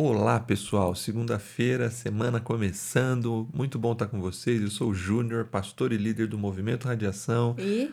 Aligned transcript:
Olá, 0.00 0.38
pessoal. 0.38 0.94
Segunda-feira, 0.94 1.90
semana 1.90 2.40
começando. 2.40 3.48
Muito 3.52 3.80
bom 3.80 3.94
estar 3.94 4.06
com 4.06 4.20
vocês. 4.20 4.62
Eu 4.62 4.70
sou 4.70 4.90
o 4.90 4.94
Júnior, 4.94 5.46
pastor 5.46 5.92
e 5.92 5.96
líder 5.96 6.28
do 6.28 6.38
Movimento 6.38 6.86
Radiação 6.86 7.56
E 7.58 7.92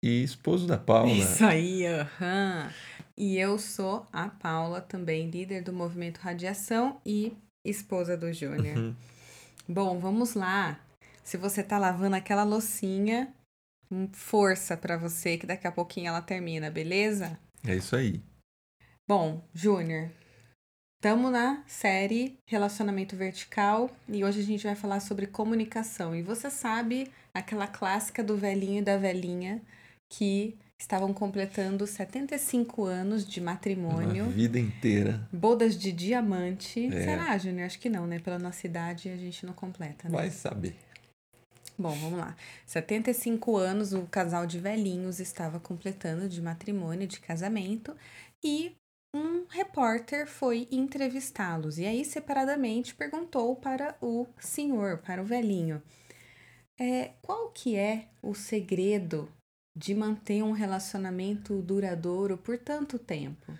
e 0.00 0.22
esposo 0.22 0.68
da 0.68 0.78
Paula. 0.78 1.10
isso 1.10 1.44
aí, 1.44 1.84
aham. 1.84 2.72
E 3.16 3.36
eu 3.36 3.58
sou 3.58 4.06
a 4.12 4.28
Paula, 4.28 4.80
também 4.80 5.28
líder 5.28 5.64
do 5.64 5.72
Movimento 5.72 6.18
Radiação 6.18 7.00
e 7.04 7.36
esposa 7.64 8.16
do 8.16 8.32
Júnior. 8.32 8.78
Uhum. 8.78 8.94
Bom, 9.68 9.98
vamos 9.98 10.34
lá. 10.34 10.78
Se 11.24 11.36
você 11.36 11.64
tá 11.64 11.78
lavando 11.78 12.14
aquela 12.14 12.44
loucinha, 12.44 13.34
hum, 13.90 14.08
força 14.12 14.76
pra 14.76 14.96
você 14.96 15.36
que 15.36 15.48
daqui 15.48 15.66
a 15.66 15.72
pouquinho 15.72 16.10
ela 16.10 16.22
termina, 16.22 16.70
beleza? 16.70 17.36
É 17.66 17.74
isso 17.74 17.96
aí. 17.96 18.22
Bom, 19.08 19.44
Júnior, 19.52 20.12
estamos 21.00 21.32
na 21.32 21.62
série 21.66 22.36
Relacionamento 22.44 23.16
Vertical 23.16 23.90
e 24.06 24.22
hoje 24.22 24.40
a 24.40 24.44
gente 24.44 24.64
vai 24.64 24.74
falar 24.74 25.00
sobre 25.00 25.26
comunicação. 25.26 26.14
E 26.14 26.20
você 26.20 26.50
sabe 26.50 27.10
aquela 27.32 27.66
clássica 27.66 28.22
do 28.22 28.36
velhinho 28.36 28.80
e 28.80 28.84
da 28.84 28.98
velhinha 28.98 29.62
que 30.10 30.58
estavam 30.78 31.14
completando 31.14 31.86
75 31.86 32.84
anos 32.84 33.26
de 33.26 33.40
Uma 33.40 33.52
matrimônio, 33.52 34.26
vida 34.26 34.58
inteira. 34.58 35.26
bodas 35.32 35.74
de 35.74 35.90
diamante. 35.90 36.88
É. 36.88 37.04
Será, 37.04 37.38
Júnior? 37.38 37.64
Acho 37.64 37.78
que 37.78 37.88
não, 37.88 38.06
né? 38.06 38.18
Pela 38.18 38.38
nossa 38.38 38.66
idade 38.66 39.08
a 39.08 39.16
gente 39.16 39.46
não 39.46 39.54
completa, 39.54 40.06
né? 40.06 40.14
Vai 40.14 40.28
saber. 40.28 40.76
Bom, 41.78 41.94
vamos 41.94 42.18
lá. 42.18 42.36
75 42.66 43.56
anos, 43.56 43.94
o 43.94 44.02
casal 44.02 44.46
de 44.46 44.58
velhinhos 44.58 45.18
estava 45.18 45.58
completando 45.58 46.28
de 46.28 46.42
matrimônio, 46.42 47.06
de 47.06 47.18
casamento, 47.20 47.96
e 48.44 48.76
um 49.14 49.46
repórter 49.48 50.26
foi 50.26 50.68
entrevistá-los. 50.70 51.78
E 51.78 51.84
aí, 51.84 52.04
separadamente, 52.04 52.94
perguntou 52.94 53.56
para 53.56 53.96
o 54.00 54.26
senhor, 54.38 54.98
para 54.98 55.22
o 55.22 55.24
velhinho, 55.24 55.82
é, 56.78 57.12
qual 57.20 57.50
que 57.50 57.76
é 57.76 58.08
o 58.22 58.34
segredo 58.34 59.28
de 59.76 59.94
manter 59.94 60.42
um 60.42 60.52
relacionamento 60.52 61.60
duradouro 61.62 62.36
por 62.38 62.58
tanto 62.58 62.98
tempo? 62.98 63.52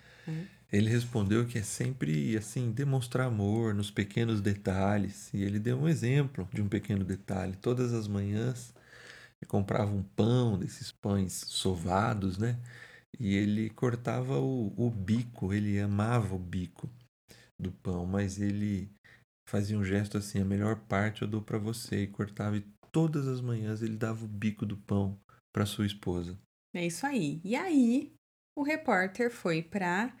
Ele 0.71 0.89
respondeu 0.89 1.45
que 1.45 1.57
é 1.57 1.63
sempre 1.63 2.37
assim, 2.37 2.71
demonstrar 2.71 3.27
amor 3.27 3.73
nos 3.73 3.91
pequenos 3.91 4.39
detalhes. 4.39 5.29
E 5.33 5.43
ele 5.43 5.59
deu 5.59 5.77
um 5.77 5.89
exemplo 5.89 6.47
de 6.53 6.61
um 6.61 6.69
pequeno 6.69 7.03
detalhe. 7.03 7.57
Todas 7.57 7.93
as 7.93 8.07
manhãs 8.07 8.73
comprava 9.47 9.91
um 9.91 10.03
pão, 10.03 10.57
desses 10.57 10.91
pães 10.91 11.33
sovados, 11.33 12.37
né? 12.37 12.57
E 13.19 13.35
ele 13.35 13.69
cortava 13.69 14.39
o, 14.39 14.73
o 14.77 14.89
bico, 14.89 15.53
ele 15.53 15.79
amava 15.79 16.35
o 16.35 16.39
bico 16.39 16.89
do 17.59 17.71
pão, 17.71 18.05
mas 18.05 18.39
ele 18.39 18.89
fazia 19.47 19.77
um 19.77 19.83
gesto 19.83 20.17
assim: 20.17 20.39
a 20.41 20.45
melhor 20.45 20.79
parte 20.87 21.21
eu 21.21 21.27
dou 21.27 21.41
para 21.41 21.57
você. 21.57 22.03
E 22.03 22.07
cortava, 22.07 22.57
e 22.57 22.65
todas 22.91 23.27
as 23.27 23.41
manhãs 23.41 23.81
ele 23.81 23.97
dava 23.97 24.25
o 24.25 24.27
bico 24.27 24.65
do 24.65 24.77
pão 24.77 25.19
para 25.53 25.65
sua 25.65 25.85
esposa. 25.85 26.37
É 26.73 26.85
isso 26.85 27.05
aí. 27.05 27.41
E 27.43 27.55
aí, 27.55 28.13
o 28.57 28.63
repórter 28.63 29.29
foi 29.29 29.61
para 29.61 30.15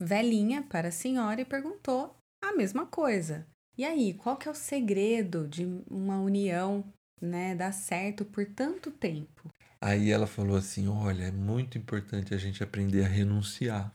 velhinha, 0.00 0.62
para 0.62 0.88
a 0.88 0.92
senhora 0.92 1.40
e 1.40 1.44
perguntou 1.44 2.16
a 2.42 2.52
mesma 2.52 2.86
coisa. 2.86 3.46
E 3.78 3.84
aí, 3.84 4.14
qual 4.14 4.36
que 4.36 4.48
é 4.48 4.50
o 4.50 4.54
segredo 4.54 5.46
de 5.46 5.64
uma 5.88 6.20
união, 6.20 6.84
né, 7.20 7.54
dar 7.54 7.72
certo 7.72 8.24
por 8.24 8.44
tanto 8.46 8.90
tempo? 8.90 9.48
Aí 9.82 10.10
ela 10.10 10.26
falou 10.26 10.56
assim: 10.56 10.88
Olha, 10.88 11.24
é 11.24 11.30
muito 11.30 11.78
importante 11.78 12.34
a 12.34 12.38
gente 12.38 12.62
aprender 12.62 13.04
a 13.04 13.08
renunciar. 13.08 13.92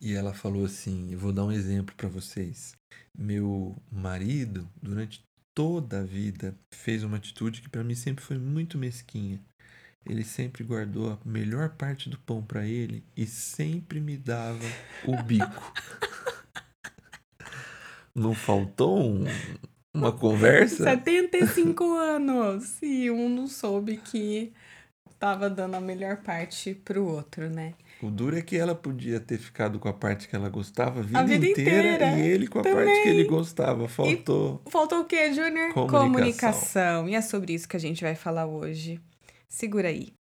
E 0.00 0.14
ela 0.14 0.32
falou 0.34 0.64
assim: 0.64 1.14
vou 1.16 1.32
dar 1.32 1.44
um 1.44 1.52
exemplo 1.52 1.94
para 1.96 2.08
vocês. 2.08 2.74
Meu 3.18 3.76
marido, 3.90 4.68
durante 4.82 5.22
toda 5.54 6.00
a 6.00 6.04
vida, 6.04 6.54
fez 6.72 7.02
uma 7.04 7.16
atitude 7.18 7.60
que 7.62 7.68
para 7.68 7.84
mim 7.84 7.94
sempre 7.94 8.24
foi 8.24 8.38
muito 8.38 8.78
mesquinha. 8.78 9.40
Ele 10.06 10.24
sempre 10.24 10.64
guardou 10.64 11.12
a 11.12 11.18
melhor 11.28 11.70
parte 11.70 12.08
do 12.10 12.18
pão 12.18 12.42
para 12.42 12.66
ele 12.66 13.04
e 13.16 13.26
sempre 13.26 14.00
me 14.00 14.16
dava 14.16 14.64
o 15.06 15.22
bico. 15.22 15.72
Não 18.14 18.34
faltou 18.34 18.98
um- 19.00 19.24
uma 19.94 20.12
conversa? 20.12 20.84
75 20.84 21.92
anos! 21.96 22.80
E 22.82 23.10
um 23.10 23.28
não 23.28 23.46
soube 23.46 23.96
que 23.98 24.52
tava 25.20 25.50
dando 25.50 25.74
a 25.74 25.80
melhor 25.80 26.16
parte 26.22 26.74
pro 26.74 27.06
outro, 27.06 27.50
né? 27.50 27.74
O 28.02 28.10
duro 28.10 28.38
é 28.38 28.40
que 28.40 28.56
ela 28.56 28.74
podia 28.74 29.20
ter 29.20 29.36
ficado 29.36 29.78
com 29.78 29.86
a 29.86 29.92
parte 29.92 30.26
que 30.26 30.34
ela 30.34 30.48
gostava 30.48 31.00
a 31.00 31.02
vida, 31.02 31.18
A 31.18 31.22
vida 31.22 31.46
inteira. 31.46 32.18
e 32.18 32.22
ele 32.26 32.46
com 32.48 32.58
a 32.58 32.62
parte 32.62 32.76
Também. 32.78 33.02
que 33.02 33.08
ele 33.10 33.24
gostava. 33.24 33.86
Faltou. 33.86 34.62
Faltou 34.66 35.00
o 35.00 35.04
quê, 35.04 35.30
Júnior? 35.34 35.74
Comunicação. 35.74 37.06
E 37.06 37.14
é 37.14 37.20
sobre 37.20 37.52
isso 37.52 37.68
que 37.68 37.76
a 37.76 37.80
gente 37.80 38.02
vai 38.02 38.14
falar 38.14 38.46
hoje. 38.46 38.98
Segura 39.46 39.88
aí. 39.88 40.14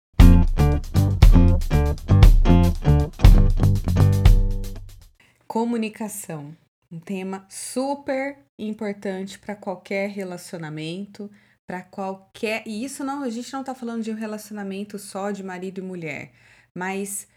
Comunicação. 5.47 6.55
Um 6.91 6.99
tema 6.99 7.45
super 7.49 8.37
importante 8.57 9.37
para 9.39 9.55
qualquer 9.55 10.09
relacionamento, 10.09 11.29
para 11.69 11.83
qualquer. 11.83 12.63
E 12.65 12.83
isso 12.83 13.03
não, 13.03 13.21
a 13.21 13.29
gente 13.29 13.53
não 13.53 13.63
tá 13.63 13.75
falando 13.75 14.01
de 14.01 14.09
um 14.09 14.15
relacionamento 14.15 14.97
só 14.97 15.29
de 15.29 15.43
marido 15.43 15.77
e 15.77 15.83
mulher, 15.83 16.33
mas 16.75 17.27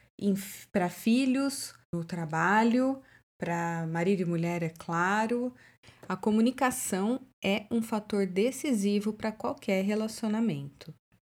para 0.73 0.89
filhos, 0.89 1.75
no 1.95 2.03
trabalho, 2.03 3.03
para 3.39 3.87
marido 3.89 4.23
e 4.23 4.25
mulher, 4.25 4.63
é 4.63 4.71
claro. 4.71 5.55
A 6.09 6.17
comunicação 6.17 7.21
é 7.45 7.67
um 7.71 7.83
fator 7.83 8.25
decisivo 8.25 9.13
para 9.13 9.33
qualquer 9.33 9.85
relacionamento. 9.85 10.95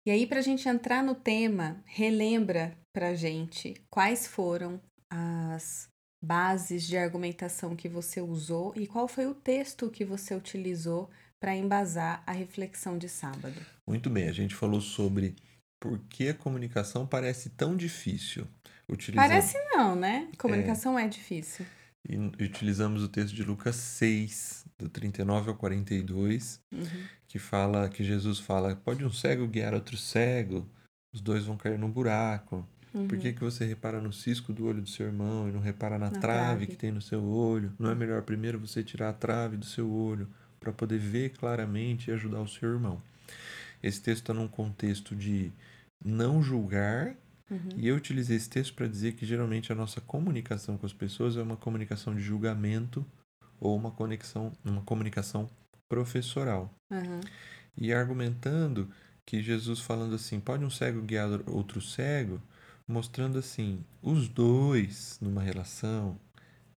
E 0.07 0.13
aí, 0.13 0.25
para 0.25 0.39
a 0.39 0.43
gente 0.43 0.69
entrar 0.69 1.03
no 1.03 1.17
tema, 1.17 1.83
relembra 1.87 2.79
para 2.95 3.17
gente 3.17 3.75
quais 3.91 4.25
foram 4.29 4.81
as 5.11 5.89
bases 6.23 6.87
de 6.87 6.97
argumentação 6.97 7.75
que 7.75 7.89
você 7.89 8.21
usou 8.21 8.73
e 8.77 8.87
qual 8.87 9.09
foi 9.09 9.27
o 9.27 9.35
texto 9.35 9.91
que 9.91 10.05
você 10.05 10.33
utilizou 10.33 11.11
para 11.45 11.55
embasar 11.55 12.23
a 12.27 12.33
reflexão 12.33 12.97
de 12.97 13.07
sábado. 13.07 13.55
Muito 13.87 14.09
bem, 14.09 14.29
a 14.31 14.33
gente 14.33 14.55
falou 14.55 14.81
sobre 14.81 15.37
por 15.79 15.99
que 16.09 16.29
a 16.31 16.35
comunicação 16.35 17.07
parece 17.07 17.51
tão 17.51 17.77
difícil. 17.77 18.47
Utilizando, 18.91 19.29
Parece 19.29 19.59
não, 19.71 19.95
né? 19.95 20.31
Comunicação 20.39 20.99
é, 20.99 21.07
difícil. 21.07 21.67
E 22.09 22.17
utilizamos 22.17 23.03
o 23.03 23.09
texto 23.09 23.35
de 23.35 23.43
Lucas 23.43 23.77
6, 23.77 24.65
do 24.79 24.89
39 24.89 25.51
ao 25.51 25.57
42, 25.57 26.61
Uhum. 26.73 26.87
que 27.29 27.39
fala 27.39 27.91
que 27.91 28.03
Jesus 28.03 28.39
fala: 28.39 28.75
pode 28.77 29.05
um 29.05 29.13
cego 29.13 29.47
guiar 29.47 29.75
outro 29.75 29.99
cego, 29.99 30.67
os 31.13 31.21
dois 31.21 31.45
vão 31.45 31.59
cair 31.59 31.79
num 31.79 31.91
buraco. 31.91 32.67
Uhum. 32.95 33.07
Por 33.07 33.19
que, 33.19 33.35
que 33.35 33.41
você 33.41 33.67
repara 33.67 34.01
no 34.01 34.15
cisco 34.15 34.51
do 34.51 34.65
olho 34.65 34.81
do 34.81 34.89
seu 34.89 35.05
irmão 35.05 35.47
e 35.47 35.53
não 35.53 35.61
repara 35.61 35.99
na, 35.99 36.11
Na 36.11 36.19
trave, 36.19 36.21
trave. 36.21 36.67
que 36.69 36.77
tem 36.77 36.91
no 36.91 37.03
seu 37.03 37.23
olho? 37.23 37.75
Não 37.79 37.91
é 37.91 37.95
melhor 37.95 38.23
primeiro 38.23 38.59
você 38.59 38.83
tirar 38.83 39.11
a 39.11 39.13
trave 39.13 39.59
do 39.59 39.67
seu 39.67 39.91
olho 39.93 40.27
para 40.65 40.73
poder 40.73 40.99
ver 40.99 41.31
claramente 41.31 42.09
e 42.11 42.13
ajudar 42.15 42.41
o 42.41 42.49
seu 42.49 42.71
irmão? 42.73 43.01
Esse 43.83 44.01
texto 44.01 44.23
está 44.23 44.33
num 44.35 44.49
contexto 44.49 45.15
de 45.15 45.53
não 46.03 46.43
julgar, 46.43 47.15
Uhum. 47.51 47.69
e 47.77 47.87
eu 47.89 47.97
utilizei 47.97 48.39
esse 48.39 48.49
texto 48.49 48.73
para 48.73 48.87
dizer 48.89 49.13
que 49.13 49.27
geralmente 49.27 49.71
a 49.71 49.75
nossa 49.75 50.01
comunicação 50.01 50.79
com 50.79 50.87
as 50.87 50.95
pessoas 50.95 51.37
é 51.37 51.43
uma 51.43 51.59
comunicação 51.59 52.15
de 52.15 52.23
julgamento 52.23 53.05
ou 53.61 53.77
uma 53.77 53.91
conexão, 53.91 54.51
uma 54.65 54.81
comunicação 54.81 55.49
professoral 55.87 56.75
Uhum. 56.91 57.21
e 57.77 57.93
argumentando 57.93 58.89
que 59.27 59.43
Jesus 59.43 59.81
falando 59.81 60.15
assim, 60.15 60.41
pode 60.41 60.65
um 60.65 60.71
cego 60.71 61.03
guiar 61.03 61.29
outro 61.47 61.83
cego, 61.83 62.41
mostrando 62.89 63.39
assim, 63.39 63.85
os 64.03 64.27
dois 64.29 65.19
numa 65.21 65.43
relação 65.43 66.19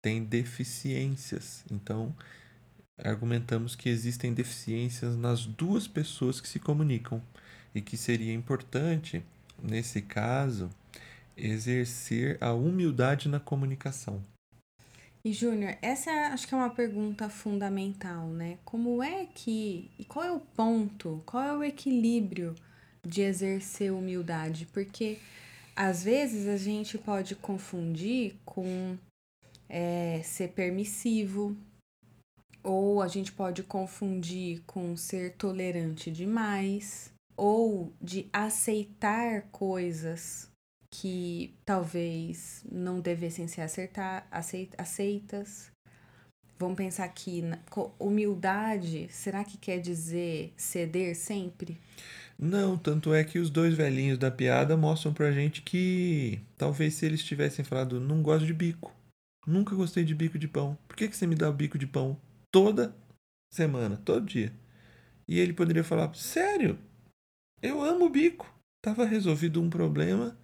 têm 0.02 0.24
deficiências. 0.24 1.64
Então, 1.70 2.14
argumentamos 2.98 3.74
que 3.74 3.88
existem 3.88 4.32
deficiências 4.32 5.16
nas 5.16 5.44
duas 5.44 5.86
pessoas 5.86 6.40
que 6.40 6.48
se 6.48 6.58
comunicam 6.58 7.22
e 7.74 7.80
que 7.80 7.96
seria 7.96 8.32
importante, 8.32 9.22
nesse 9.62 10.00
caso, 10.00 10.70
exercer 11.36 12.38
a 12.40 12.52
humildade 12.52 13.28
na 13.28 13.38
comunicação. 13.38 14.22
E 15.22 15.32
Júnior, 15.32 15.76
essa 15.82 16.10
é, 16.10 16.26
acho 16.26 16.46
que 16.46 16.54
é 16.54 16.56
uma 16.56 16.70
pergunta 16.70 17.28
fundamental, 17.28 18.28
né? 18.28 18.58
Como 18.64 19.02
é 19.02 19.26
que 19.26 19.90
e 19.98 20.04
qual 20.04 20.24
é 20.24 20.30
o 20.30 20.38
ponto, 20.38 21.20
qual 21.26 21.42
é 21.42 21.52
o 21.52 21.64
equilíbrio 21.64 22.54
de 23.04 23.22
exercer 23.22 23.92
humildade? 23.92 24.66
Porque 24.72 25.18
às 25.74 26.04
vezes 26.04 26.46
a 26.46 26.56
gente 26.56 26.96
pode 26.96 27.34
confundir 27.34 28.36
com 28.44 28.96
é, 29.68 30.20
ser 30.22 30.50
permissivo, 30.50 31.56
ou 32.66 33.00
a 33.00 33.06
gente 33.06 33.30
pode 33.30 33.62
confundir 33.62 34.60
com 34.66 34.96
ser 34.96 35.34
tolerante 35.34 36.10
demais, 36.10 37.12
ou 37.36 37.92
de 38.02 38.26
aceitar 38.32 39.42
coisas 39.52 40.50
que 40.90 41.54
talvez 41.64 42.64
não 42.70 42.98
devessem 43.00 43.46
ser 43.46 43.60
acertar, 43.60 44.26
aceit- 44.32 44.74
aceitas. 44.76 45.70
Vamos 46.58 46.76
pensar 46.76 47.04
aqui, 47.04 47.42
humildade, 48.00 49.06
será 49.10 49.44
que 49.44 49.58
quer 49.58 49.78
dizer 49.78 50.52
ceder 50.56 51.14
sempre? 51.14 51.78
Não, 52.38 52.76
tanto 52.76 53.14
é 53.14 53.22
que 53.22 53.38
os 53.38 53.48
dois 53.48 53.74
velhinhos 53.74 54.18
da 54.18 54.30
piada 54.30 54.76
mostram 54.76 55.12
pra 55.14 55.30
gente 55.30 55.62
que 55.62 56.40
talvez 56.56 56.94
se 56.94 57.06
eles 57.06 57.22
tivessem 57.22 57.64
falado, 57.64 58.00
não 58.00 58.22
gosto 58.22 58.44
de 58.46 58.54
bico, 58.54 58.92
nunca 59.46 59.74
gostei 59.74 60.02
de 60.02 60.14
bico 60.14 60.38
de 60.38 60.48
pão, 60.48 60.76
por 60.88 60.96
que, 60.96 61.08
que 61.08 61.16
você 61.16 61.26
me 61.26 61.34
dá 61.34 61.50
bico 61.52 61.78
de 61.78 61.86
pão 61.86 62.18
toda 62.56 62.96
semana, 63.50 63.98
todo 63.98 64.24
dia? 64.24 64.50
E 65.28 65.38
ele 65.38 65.52
poderia 65.52 65.84
falar, 65.84 66.14
sério, 66.14 66.78
eu 67.60 67.82
amo 67.82 68.06
o 68.06 68.08
bico, 68.08 68.50
tava 68.80 69.04
resolvido 69.04 69.60
um 69.60 69.68
problema 69.68 70.34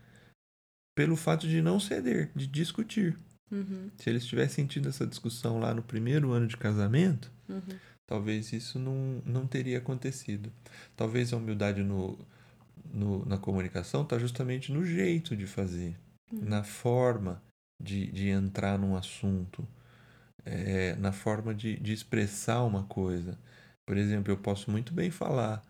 pelo 0.95 1.17
fato 1.17 1.49
de 1.49 1.63
não 1.63 1.81
ceder, 1.81 2.31
de 2.37 2.47
discutir. 2.47 3.17
Uhum. 3.51 3.91
Se 3.97 4.11
eles 4.11 4.27
tivessem 4.27 4.67
tido 4.67 4.91
essa 4.91 5.07
discussão 5.07 5.59
lá 5.59 5.73
no 5.73 5.83
primeiro 5.83 6.33
ano 6.33 6.47
de 6.47 6.59
casamento, 6.59 7.33
uhum. 7.49 7.79
talvez 8.07 8.53
isso 8.53 8.79
não, 8.79 9.23
não 9.25 9.47
teria 9.47 9.79
acontecido. 9.79 10.53
Talvez 10.95 11.33
a 11.33 11.39
humildade 11.39 11.83
no, 11.83 12.19
no 12.93 13.25
na 13.25 13.39
comunicação 13.39 14.03
está 14.03 14.19
justamente 14.19 14.71
no 14.71 14.85
jeito 14.85 15.35
de 15.35 15.47
fazer, 15.47 15.97
uhum. 16.31 16.41
na 16.43 16.63
forma 16.63 17.43
de, 17.83 18.13
de 18.13 18.29
entrar 18.29 18.79
num 18.79 18.95
assunto, 18.95 19.67
é, 20.45 20.95
na 20.97 21.13
forma 21.13 21.55
de, 21.55 21.79
de 21.79 21.93
expressar 21.93 22.63
uma 22.63 22.85
coisa. 22.85 23.39
Por 23.87 23.97
exemplo, 23.97 24.33
eu 24.33 24.37
posso 24.37 24.71
muito 24.71 24.93
bem 24.93 25.11
falar 25.11 25.63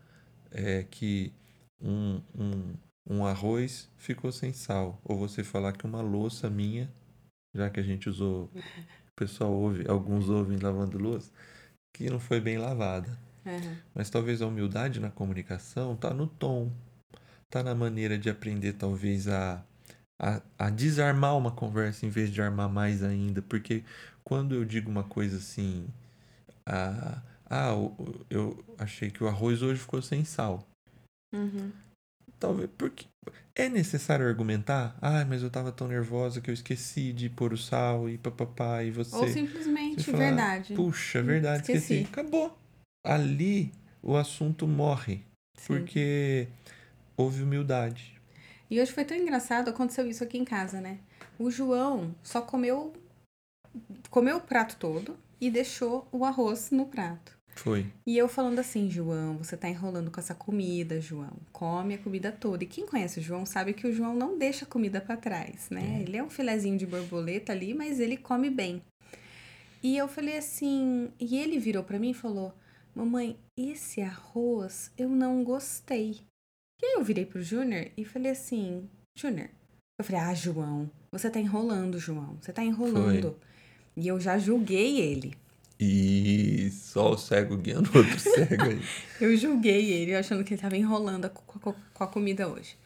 é, 0.50 0.84
que 0.84 1.32
um, 1.80 2.20
um, 2.34 2.74
um 3.08 3.26
arroz 3.26 3.90
ficou 3.96 4.30
sem 4.30 4.52
sal, 4.52 5.00
ou 5.04 5.19
você 5.19 5.42
falar 5.42 5.72
que 5.72 5.84
uma 5.84 6.00
louça 6.00 6.48
minha, 6.48 6.90
já 7.54 7.69
que 7.69 7.80
a 7.80 7.82
gente 7.82 8.08
usou, 8.08 8.50
o 8.54 9.14
pessoal 9.16 9.52
ouve, 9.52 9.88
alguns 9.88 10.28
ouvem 10.28 10.58
lavando 10.58 10.98
louça, 10.98 11.30
que 11.92 12.08
não 12.08 12.20
foi 12.20 12.40
bem 12.40 12.58
lavada. 12.58 13.18
Uhum. 13.44 13.76
Mas 13.94 14.08
talvez 14.08 14.40
a 14.40 14.46
humildade 14.46 15.00
na 15.00 15.10
comunicação 15.10 15.96
tá 15.96 16.14
no 16.14 16.26
tom, 16.26 16.70
tá 17.50 17.62
na 17.62 17.75
maneira 17.75 18.16
de 18.16 18.30
aprender 18.30 18.75
talvez 18.75 19.26
a, 19.28 19.64
a, 20.18 20.40
a 20.58 20.70
desarmar 20.70 21.36
uma 21.36 21.50
conversa 21.50 22.06
em 22.06 22.08
vez 22.08 22.30
de 22.30 22.40
armar 22.40 22.68
mais 22.68 23.02
ainda, 23.02 23.42
porque 23.42 23.82
quando 24.24 24.54
eu 24.54 24.64
digo 24.64 24.90
uma 24.90 25.04
coisa 25.04 25.36
assim, 25.36 25.86
ah, 26.66 27.22
ah 27.48 27.70
eu 28.30 28.64
achei 28.78 29.10
que 29.10 29.22
o 29.22 29.28
arroz 29.28 29.62
hoje 29.62 29.80
ficou 29.80 30.02
sem 30.02 30.24
sal. 30.24 30.66
Uhum. 31.34 31.72
Talvez 32.38 32.69
porque 32.76 33.06
é 33.54 33.69
necessário 33.69 34.26
argumentar. 34.26 34.96
Ah, 35.00 35.24
mas 35.24 35.42
eu 35.42 35.50
tava 35.50 35.70
tão 35.70 35.86
nervosa 35.86 36.40
que 36.40 36.50
eu 36.50 36.54
esqueci 36.54 37.12
de 37.12 37.28
pôr 37.28 37.52
o 37.52 37.58
sal 37.58 38.08
e 38.08 38.19
papapá 38.19 38.82
e 38.82 38.90
você. 38.90 39.14
Ou 39.14 39.28
simplesmente 39.28 40.04
falar, 40.04 40.19
verdade. 40.19 40.75
Puxa, 40.75 41.18
é 41.18 41.22
verdade, 41.22 41.62
esqueci. 41.62 41.94
esqueci. 41.94 42.12
Acabou. 42.12 42.56
Ali 43.04 43.72
o 44.02 44.16
assunto 44.16 44.66
morre. 44.66 45.25
Sim. 45.56 45.66
Porque 45.66 46.48
houve 47.16 47.42
humildade. 47.42 48.20
E 48.70 48.80
hoje 48.80 48.90
foi 48.90 49.04
tão 49.04 49.16
engraçado, 49.16 49.68
aconteceu 49.68 50.06
isso 50.08 50.25
aqui 50.25 50.38
em 50.38 50.44
casa, 50.44 50.80
né? 50.80 50.98
O 51.38 51.50
João 51.50 52.14
só 52.22 52.40
comeu 52.40 52.92
comeu 54.12 54.37
o 54.37 54.41
prato 54.43 54.76
todo 54.76 55.17
e 55.41 55.50
deixou 55.50 56.06
o 56.12 56.23
arroz 56.23 56.70
no 56.70 56.85
prato. 56.85 57.37
Foi. 57.56 57.87
E 58.06 58.17
eu 58.17 58.29
falando 58.29 58.59
assim, 58.59 58.91
João, 58.91 59.38
você 59.38 59.56
tá 59.56 59.69
enrolando 59.70 60.11
com 60.11 60.20
essa 60.20 60.35
comida, 60.35 61.00
João. 61.00 61.32
Come 61.50 61.94
a 61.94 61.99
comida 61.99 62.31
toda. 62.31 62.62
E 62.62 62.67
quem 62.67 62.87
conhece 62.87 63.20
o 63.20 63.23
João 63.23 63.47
sabe 63.47 63.73
que 63.73 63.87
o 63.87 63.93
João 63.93 64.14
não 64.14 64.37
deixa 64.37 64.67
a 64.67 64.69
comida 64.69 65.00
para 65.00 65.17
trás, 65.17 65.70
né? 65.70 65.99
É. 65.99 66.03
Ele 66.03 66.19
é 66.19 66.23
um 66.23 66.29
filezinho 66.29 66.76
de 66.76 66.85
borboleta 66.85 67.53
ali, 67.53 67.73
mas 67.73 67.99
ele 67.99 68.19
come 68.19 68.50
bem. 68.50 68.82
E 69.82 69.97
eu 69.97 70.06
falei 70.06 70.37
assim, 70.37 71.11
e 71.19 71.38
ele 71.38 71.59
virou 71.59 71.82
para 71.82 71.99
mim 71.99 72.11
e 72.11 72.14
falou: 72.14 72.55
"Mamãe, 72.94 73.38
esse 73.56 74.03
arroz 74.03 74.93
eu 74.99 75.09
não 75.09 75.43
gostei". 75.43 76.20
E 76.82 76.87
aí 76.87 76.93
eu 76.97 77.05
virei 77.05 77.25
pro 77.25 77.43
Júnior 77.43 77.91
e 77.97 78.05
falei 78.05 78.32
assim: 78.32 78.88
"Júnior". 79.17 79.49
Eu 79.99 80.05
falei: 80.05 80.20
"Ah, 80.20 80.35
João, 80.35 80.91
você 81.11 81.31
tá 81.31 81.41
enrolando, 81.41 81.99
João. 81.99 82.37
Você 82.41 82.53
tá 82.53 82.62
enrolando". 82.62 83.32
Foi. 83.32 83.51
E 83.96 84.08
eu 84.08 84.20
já 84.20 84.38
julguei 84.38 85.00
ele. 85.00 85.34
E 85.78 86.70
só 86.70 87.12
o 87.12 87.18
cego 87.18 87.56
guiando 87.56 87.90
o 87.92 87.98
outro 87.98 88.18
cego 88.20 88.62
aí. 88.62 88.80
eu 89.20 89.36
julguei 89.36 89.92
ele, 89.92 90.14
achando 90.14 90.44
que 90.44 90.54
ele 90.54 90.60
tava 90.60 90.76
enrolando 90.76 91.28
com 91.30 91.70
a, 91.70 91.74
com 91.92 92.04
a 92.04 92.06
comida 92.06 92.48
hoje. 92.48 92.76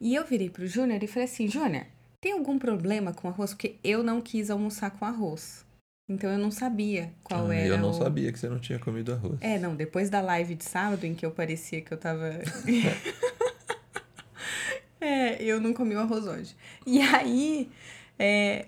E 0.00 0.14
eu 0.14 0.24
virei 0.26 0.50
pro 0.50 0.66
Júnior 0.66 1.02
e 1.02 1.06
falei 1.06 1.24
assim: 1.24 1.48
Júnior, 1.48 1.86
tem 2.20 2.32
algum 2.32 2.58
problema 2.58 3.12
com 3.12 3.28
arroz? 3.28 3.54
Porque 3.54 3.76
eu 3.82 4.02
não 4.02 4.20
quis 4.20 4.50
almoçar 4.50 4.90
com 4.90 5.04
arroz. 5.04 5.64
Então 6.10 6.30
eu 6.30 6.38
não 6.38 6.50
sabia 6.50 7.12
qual 7.22 7.48
ah, 7.48 7.54
era. 7.54 7.74
Eu 7.74 7.78
não 7.78 7.90
o... 7.90 7.94
sabia 7.94 8.32
que 8.32 8.38
você 8.38 8.48
não 8.48 8.58
tinha 8.58 8.78
comido 8.78 9.12
arroz. 9.12 9.38
É, 9.40 9.58
não. 9.58 9.74
Depois 9.74 10.08
da 10.08 10.20
live 10.20 10.54
de 10.54 10.64
sábado, 10.64 11.04
em 11.04 11.14
que 11.14 11.24
eu 11.24 11.30
parecia 11.30 11.80
que 11.80 11.92
eu 11.92 11.98
tava. 11.98 12.30
é, 15.00 15.42
eu 15.42 15.60
não 15.60 15.72
comi 15.72 15.94
o 15.94 16.00
arroz 16.00 16.26
hoje. 16.26 16.56
E 16.86 17.00
aí, 17.00 17.68
é, 18.18 18.66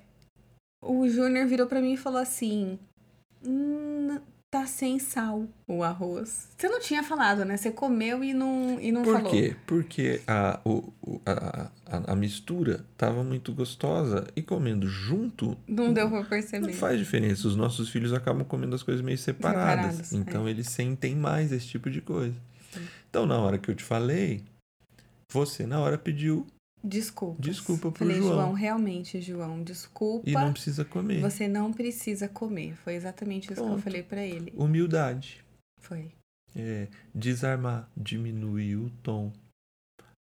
o 0.83 1.09
Júnior 1.09 1.47
virou 1.47 1.67
para 1.67 1.81
mim 1.81 1.95
e 1.95 1.97
falou 1.97 2.21
assim: 2.21 2.79
Hum, 3.45 4.19
tá 4.51 4.67
sem 4.67 4.99
sal 4.99 5.47
o 5.67 5.83
arroz. 5.85 6.49
Você 6.59 6.69
não 6.69 6.81
tinha 6.81 7.03
falado, 7.03 7.45
né? 7.45 7.57
Você 7.57 7.71
comeu 7.71 8.25
e 8.25 8.35
não, 8.35 8.81
e 8.81 8.91
não 8.91 9.03
Por 9.03 9.15
falou. 9.15 9.31
Por 9.31 9.39
quê? 9.39 9.57
Porque 9.67 10.21
a, 10.27 10.61
o, 10.65 10.93
a, 11.25 11.71
a, 11.87 12.13
a, 12.13 12.17
mistura 12.17 12.85
tava 12.97 13.23
muito 13.23 13.53
gostosa 13.53 14.27
e 14.35 14.43
comendo 14.43 14.89
junto. 14.89 15.57
Não 15.69 15.93
deu 15.93 16.11
pra 16.11 16.25
perceber. 16.25 16.67
Não 16.67 16.73
faz 16.73 16.99
diferença. 16.99 17.47
Os 17.47 17.55
nossos 17.55 17.89
filhos 17.89 18.13
acabam 18.13 18.45
comendo 18.45 18.75
as 18.75 18.83
coisas 18.83 19.05
meio 19.05 19.19
separadas. 19.19 20.09
separadas 20.09 20.13
então 20.13 20.49
é. 20.49 20.51
eles 20.51 20.67
sentem 20.69 21.15
mais 21.15 21.53
esse 21.53 21.67
tipo 21.67 21.89
de 21.89 22.01
coisa. 22.01 22.35
Sim. 22.73 22.81
Então, 23.09 23.27
na 23.27 23.39
hora 23.39 23.59
que 23.59 23.71
eu 23.71 23.75
te 23.75 23.85
falei, 23.85 24.43
você 25.29 25.67
na 25.67 25.79
hora 25.79 25.97
pediu 25.97 26.47
Desculpa. 26.83 27.41
Desculpa 27.41 27.91
pro 27.91 27.99
Falei, 27.99 28.19
João. 28.19 28.35
João, 28.35 28.53
realmente, 28.53 29.21
João, 29.21 29.63
desculpa. 29.63 30.29
E 30.29 30.33
não 30.33 30.53
precisa 30.53 30.85
comer. 30.85 31.21
Você 31.21 31.47
não 31.47 31.73
precisa 31.73 32.29
comer. 32.29 32.75
Foi 32.77 32.95
exatamente 32.95 33.53
isso 33.53 33.55
Pronto. 33.55 33.73
que 33.73 33.79
eu 33.79 33.83
falei 33.83 34.03
para 34.03 34.25
ele. 34.25 34.53
Humildade. 34.57 35.45
Foi. 35.79 36.11
É, 36.57 36.89
desarmar, 37.15 37.89
diminuir 37.97 38.77
o 38.77 38.91
tom. 39.03 39.33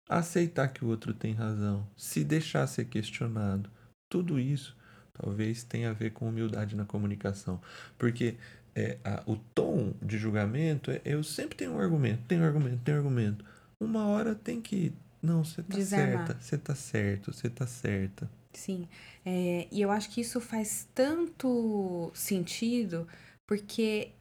Aceitar 0.09 0.69
que 0.69 0.83
o 0.83 0.87
outro 0.87 1.13
tem 1.13 1.33
razão. 1.33 1.87
Se 1.95 2.23
deixar 2.23 2.65
ser 2.67 2.85
questionado. 2.85 3.69
Tudo 4.09 4.39
isso 4.39 4.75
talvez 5.13 5.63
tenha 5.63 5.89
a 5.89 5.93
ver 5.93 6.11
com 6.11 6.27
humildade 6.27 6.75
na 6.75 6.85
comunicação. 6.85 7.59
Porque 7.97 8.35
é, 8.75 8.97
a, 9.03 9.23
o 9.25 9.35
tom 9.35 9.93
de 10.01 10.17
julgamento, 10.17 10.91
é, 10.91 11.01
eu 11.03 11.23
sempre 11.23 11.57
tenho 11.57 11.73
um 11.73 11.79
argumento, 11.79 12.23
tenho 12.27 12.41
um 12.41 12.45
argumento, 12.45 12.81
tenho 12.83 12.97
um 12.97 12.99
argumento. 12.99 13.45
Uma 13.79 14.05
hora 14.07 14.35
tem 14.35 14.61
que 14.61 14.93
não, 15.21 15.43
você 15.43 15.63
tá 15.63 15.75
Desarmar. 15.75 16.27
certa, 16.27 16.41
você 16.41 16.57
tá 16.57 16.75
certo, 16.75 17.33
você 17.33 17.49
tá 17.49 17.67
certa. 17.67 18.29
Sim, 18.53 18.87
é, 19.25 19.67
e 19.71 19.81
eu 19.81 19.91
acho 19.91 20.09
que 20.09 20.21
isso 20.21 20.41
faz 20.41 20.87
tanto 20.93 22.11
sentido 22.13 23.07
porque 23.47 24.11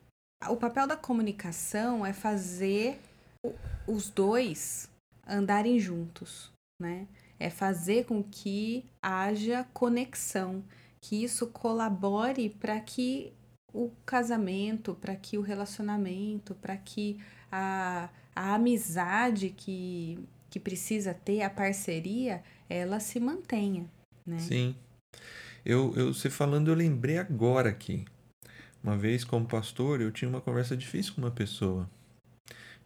o 0.49 0.57
papel 0.57 0.87
da 0.87 0.97
comunicação 0.97 2.05
é 2.05 2.13
fazer 2.13 3.01
os 3.87 4.11
dois 4.11 4.91
andarem 5.27 5.79
juntos, 5.79 6.53
né? 6.81 7.07
É 7.39 7.51
fazer 7.51 8.05
com 8.05 8.23
que 8.23 8.85
haja 9.03 9.65
conexão, 9.73 10.65
que 11.01 11.23
isso 11.23 11.47
colabore 11.49 12.51
para 12.51 12.81
que 12.81 13.33
o 13.73 13.91
casamento, 14.05 14.95
para 14.95 15.15
que 15.17 15.37
o 15.37 15.43
relacionamento, 15.43 16.55
para 16.55 16.77
que 16.77 17.21
a, 17.51 18.09
a 18.35 18.55
amizade 18.55 19.51
que 19.51 20.19
que 20.51 20.61
precisa 20.61 21.15
ter 21.15 21.43
a 21.43 21.51
parceria, 21.51 22.43
ela 22.69 23.01
se 23.01 23.19
mantenha, 23.21 23.87
né? 24.25 24.39
Sim. 24.39 24.75
Eu, 25.65 25.93
eu 25.97 26.15
você 26.15 26.31
falando, 26.31 26.69
eu 26.69 26.75
lembrei 26.75 27.19
agora 27.19 27.71
aqui. 27.71 28.05
Uma 28.83 28.97
vez, 28.97 29.25
como 29.25 29.47
pastor, 29.47 30.01
eu 30.01 30.13
tinha 30.13 30.29
uma 30.29 30.41
conversa 30.41 30.77
difícil 30.77 31.15
com 31.15 31.21
uma 31.21 31.31
pessoa 31.31 31.89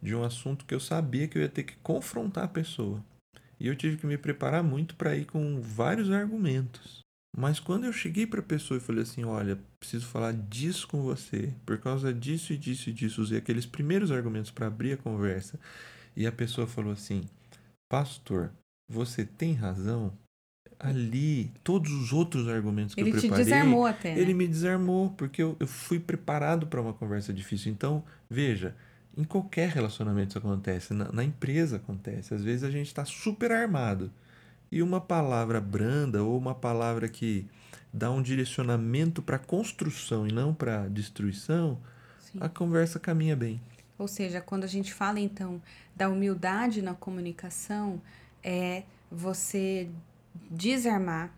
de 0.01 0.15
um 0.15 0.23
assunto 0.23 0.65
que 0.65 0.73
eu 0.73 0.79
sabia 0.79 1.27
que 1.27 1.37
eu 1.37 1.41
ia 1.41 1.49
ter 1.49 1.63
que 1.63 1.75
confrontar 1.83 2.45
a 2.45 2.47
pessoa. 2.47 3.03
E 3.59 3.67
eu 3.67 3.75
tive 3.75 3.97
que 3.97 4.07
me 4.07 4.17
preparar 4.17 4.63
muito 4.63 4.95
para 4.95 5.15
ir 5.15 5.25
com 5.25 5.61
vários 5.61 6.09
argumentos. 6.09 7.01
Mas 7.37 7.59
quando 7.59 7.85
eu 7.85 7.93
cheguei 7.93 8.25
para 8.25 8.39
a 8.39 8.43
pessoa 8.43 8.77
e 8.77 8.81
falei 8.81 9.03
assim: 9.03 9.23
Olha, 9.23 9.57
preciso 9.79 10.07
falar 10.07 10.33
disso 10.33 10.87
com 10.87 11.01
você, 11.01 11.53
por 11.65 11.77
causa 11.77 12.13
disso 12.13 12.51
e 12.51 12.57
disso 12.57 12.89
e 12.89 12.93
disso, 12.93 13.21
usei 13.21 13.37
aqueles 13.37 13.65
primeiros 13.65 14.11
argumentos 14.11 14.51
para 14.51 14.67
abrir 14.67 14.93
a 14.93 14.97
conversa. 14.97 15.59
E 16.15 16.25
a 16.25 16.31
pessoa 16.31 16.67
falou 16.67 16.91
assim: 16.91 17.23
pastor, 17.91 18.53
você 18.87 19.25
tem 19.25 19.53
razão. 19.53 20.13
Ali, 20.79 21.51
todos 21.61 21.91
os 21.91 22.13
outros 22.13 22.47
argumentos 22.47 22.95
que 22.95 23.01
ele 23.01 23.09
eu 23.09 23.13
preparei. 23.13 23.35
Ele 23.35 23.43
te 23.43 23.49
desarmou 23.49 23.85
até. 23.85 24.15
Né? 24.15 24.21
Ele 24.21 24.33
me 24.33 24.47
desarmou, 24.47 25.09
porque 25.11 25.43
eu, 25.43 25.57
eu 25.59 25.67
fui 25.67 25.99
preparado 25.99 26.65
para 26.65 26.81
uma 26.81 26.93
conversa 26.93 27.31
difícil. 27.33 27.71
Então, 27.71 28.01
veja, 28.27 28.73
em 29.15 29.23
qualquer 29.23 29.69
relacionamento 29.69 30.29
isso 30.29 30.37
acontece, 30.37 30.93
na, 30.93 31.11
na 31.11 31.23
empresa 31.23 31.75
acontece. 31.75 32.33
Às 32.33 32.43
vezes 32.43 32.63
a 32.63 32.71
gente 32.71 32.87
está 32.87 33.03
super 33.05 33.51
armado. 33.51 34.09
E 34.71 34.81
uma 34.81 35.01
palavra 35.01 35.59
branda 35.59 36.23
ou 36.23 36.37
uma 36.37 36.55
palavra 36.55 37.09
que 37.09 37.45
dá 37.93 38.09
um 38.09 38.21
direcionamento 38.21 39.21
para 39.21 39.37
construção 39.37 40.25
e 40.25 40.31
não 40.31 40.53
para 40.53 40.87
destruição, 40.87 41.77
Sim. 42.19 42.39
a 42.41 42.47
conversa 42.47 42.99
caminha 42.99 43.35
bem. 43.35 43.61
Ou 44.01 44.07
seja, 44.07 44.41
quando 44.41 44.63
a 44.63 44.67
gente 44.67 44.91
fala 44.91 45.19
então 45.19 45.61
da 45.95 46.09
humildade 46.09 46.81
na 46.81 46.95
comunicação, 46.95 48.01
é 48.43 48.81
você 49.11 49.87
desarmar, 50.49 51.31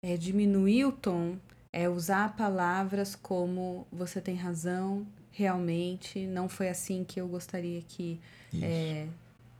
é 0.00 0.16
diminuir 0.16 0.84
o 0.84 0.92
tom, 0.92 1.36
é 1.72 1.88
usar 1.88 2.36
palavras 2.36 3.16
como 3.16 3.84
você 3.90 4.20
tem 4.20 4.36
razão, 4.36 5.04
realmente, 5.32 6.24
não 6.24 6.48
foi 6.48 6.68
assim 6.68 7.02
que 7.02 7.20
eu 7.20 7.26
gostaria 7.26 7.82
que 7.82 8.20
é, 8.62 9.08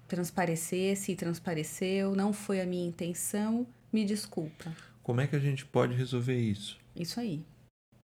transparecesse 0.06 1.10
e 1.10 1.16
transpareceu, 1.16 2.14
não 2.14 2.32
foi 2.32 2.60
a 2.60 2.66
minha 2.66 2.86
intenção, 2.86 3.66
me 3.92 4.04
desculpa. 4.04 4.72
Como 5.02 5.20
é 5.20 5.26
que 5.26 5.34
a 5.34 5.40
gente 5.40 5.66
pode 5.66 5.96
resolver 5.96 6.38
isso? 6.38 6.78
Isso 6.94 7.18
aí. 7.18 7.42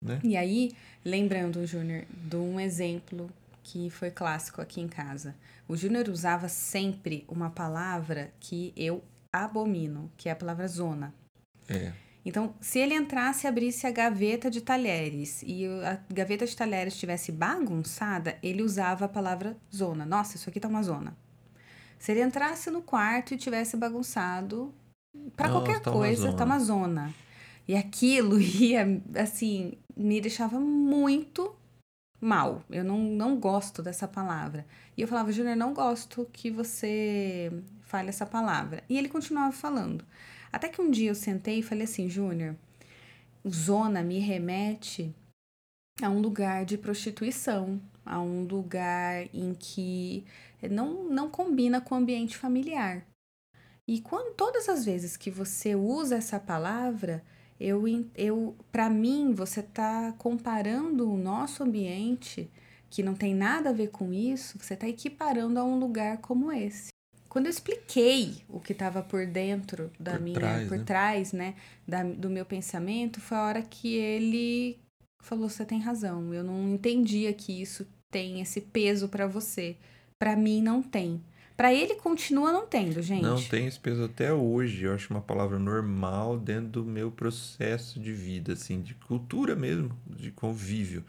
Né? 0.01 0.21
E 0.23 0.37
aí, 0.37 0.71
lembrando, 1.03 1.65
Júnior, 1.65 2.05
de 2.09 2.37
um 2.37 2.57
exemplo 2.57 3.29
que 3.71 3.87
foi 3.91 4.09
clássico 4.09 4.61
aqui 4.61 4.81
em 4.81 4.87
casa. 4.87 5.35
O 5.67 5.77
Júnior 5.77 6.09
usava 6.09 6.49
sempre 6.49 7.23
uma 7.27 7.51
palavra 7.51 8.33
que 8.39 8.73
eu 8.75 9.03
abomino, 9.31 10.11
que 10.17 10.27
é 10.27 10.31
a 10.31 10.35
palavra 10.35 10.67
zona. 10.67 11.13
É. 11.69 11.93
Então, 12.25 12.55
se 12.59 12.79
ele 12.79 12.95
entrasse 12.95 13.45
e 13.45 13.47
abrisse 13.47 13.85
a 13.85 13.91
gaveta 13.91 14.49
de 14.49 14.61
talheres 14.61 15.43
e 15.45 15.67
a 15.85 15.99
gaveta 16.11 16.47
de 16.47 16.55
talheres 16.55 16.93
estivesse 16.95 17.31
bagunçada, 17.31 18.39
ele 18.41 18.63
usava 18.63 19.05
a 19.05 19.09
palavra 19.09 19.55
zona. 19.73 20.03
Nossa, 20.03 20.35
isso 20.35 20.49
aqui 20.49 20.59
tá 20.59 20.67
uma 20.67 20.81
zona. 20.81 21.15
Se 21.99 22.11
ele 22.11 22.23
entrasse 22.23 22.71
no 22.71 22.81
quarto 22.81 23.35
e 23.35 23.37
tivesse 23.37 23.77
bagunçado, 23.77 24.73
para 25.35 25.49
qualquer 25.49 25.79
tá 25.79 25.91
uma 25.91 25.99
coisa, 25.99 26.23
zona. 26.23 26.37
tá 26.37 26.43
uma 26.43 26.59
zona. 26.59 27.13
E 27.67 27.75
aquilo 27.75 28.41
ia, 28.41 28.99
assim, 29.15 29.73
me 29.95 30.19
deixava 30.19 30.59
muito 30.59 31.58
mal. 32.19 32.63
Eu 32.69 32.83
não, 32.83 32.99
não 32.99 33.39
gosto 33.39 33.81
dessa 33.81 34.07
palavra. 34.07 34.65
E 34.97 35.01
eu 35.01 35.07
falava, 35.07 35.31
Júnior, 35.31 35.55
não 35.55 35.73
gosto 35.73 36.29
que 36.31 36.49
você 36.49 37.51
fale 37.81 38.09
essa 38.09 38.25
palavra. 38.25 38.83
E 38.89 38.97
ele 38.97 39.09
continuava 39.09 39.51
falando. 39.51 40.05
Até 40.51 40.67
que 40.67 40.81
um 40.81 40.89
dia 40.89 41.11
eu 41.11 41.15
sentei 41.15 41.59
e 41.59 41.63
falei 41.63 41.83
assim, 41.83 42.09
Júnior, 42.09 42.55
zona 43.47 44.01
me 44.01 44.19
remete 44.19 45.13
a 46.01 46.09
um 46.09 46.19
lugar 46.19 46.65
de 46.65 46.77
prostituição, 46.77 47.79
a 48.05 48.19
um 48.19 48.43
lugar 48.43 49.27
em 49.33 49.53
que 49.53 50.25
não, 50.69 51.09
não 51.09 51.29
combina 51.29 51.79
com 51.79 51.95
o 51.95 51.97
ambiente 51.97 52.37
familiar. 52.37 53.05
E 53.87 54.01
quando 54.01 54.35
todas 54.35 54.69
as 54.69 54.85
vezes 54.85 55.17
que 55.17 55.31
você 55.31 55.75
usa 55.75 56.15
essa 56.15 56.39
palavra, 56.39 57.23
eu, 57.59 57.83
eu 58.15 58.55
para 58.71 58.89
mim 58.89 59.33
você 59.33 59.59
está 59.59 60.13
comparando 60.17 61.11
o 61.11 61.17
nosso 61.17 61.63
ambiente 61.63 62.49
que 62.89 63.03
não 63.03 63.13
tem 63.13 63.35
nada 63.35 63.69
a 63.69 63.73
ver 63.73 63.89
com 63.89 64.11
isso, 64.13 64.57
você 64.59 64.73
está 64.73 64.87
equiparando 64.87 65.59
a 65.59 65.63
um 65.63 65.77
lugar 65.77 66.17
como 66.17 66.51
esse. 66.51 66.89
Quando 67.27 67.45
eu 67.45 67.51
expliquei 67.51 68.37
o 68.49 68.59
que 68.59 68.71
estava 68.71 69.03
por 69.03 69.27
dentro 69.27 69.91
da 69.99 70.13
Por 70.13 70.21
minha, 70.21 70.33
trás, 70.39 70.67
por 70.67 70.77
né? 70.77 70.83
trás, 70.83 71.33
né, 71.33 71.55
da, 71.87 72.03
do 72.03 72.29
meu 72.29 72.45
pensamento, 72.45 73.21
foi 73.21 73.37
a 73.37 73.43
hora 73.45 73.61
que 73.61 73.95
ele 73.95 74.79
falou: 75.21 75.47
"Você 75.47 75.63
tem 75.63 75.79
razão. 75.79 76.33
Eu 76.33 76.43
não 76.43 76.69
entendia 76.73 77.31
que 77.33 77.61
isso 77.61 77.85
tem 78.09 78.41
esse 78.41 78.61
peso 78.61 79.07
para 79.09 79.27
você. 79.27 79.77
Para 80.17 80.35
mim 80.35 80.61
não 80.61 80.81
tem. 80.81 81.23
Para 81.59 81.73
ele 81.73 81.95
continua 81.95 82.53
não 82.53 82.65
tendo, 82.65 83.01
gente. 83.01 83.21
Não 83.21 83.35
tem 83.35 83.67
esse 83.67 83.77
peso 83.77 84.05
até 84.05 84.31
hoje. 84.31 84.85
Eu 84.85 84.95
acho 84.95 85.13
uma 85.13 85.19
palavra 85.19 85.59
normal 85.59 86.39
dentro 86.39 86.69
do 86.69 86.85
meu 86.85 87.11
processo 87.11 87.99
de 87.99 88.13
vida, 88.13 88.53
assim, 88.53 88.81
de 88.81 88.93
cultura 88.93 89.57
mesmo, 89.57 89.91
de 90.07 90.31
convívio. 90.31 91.03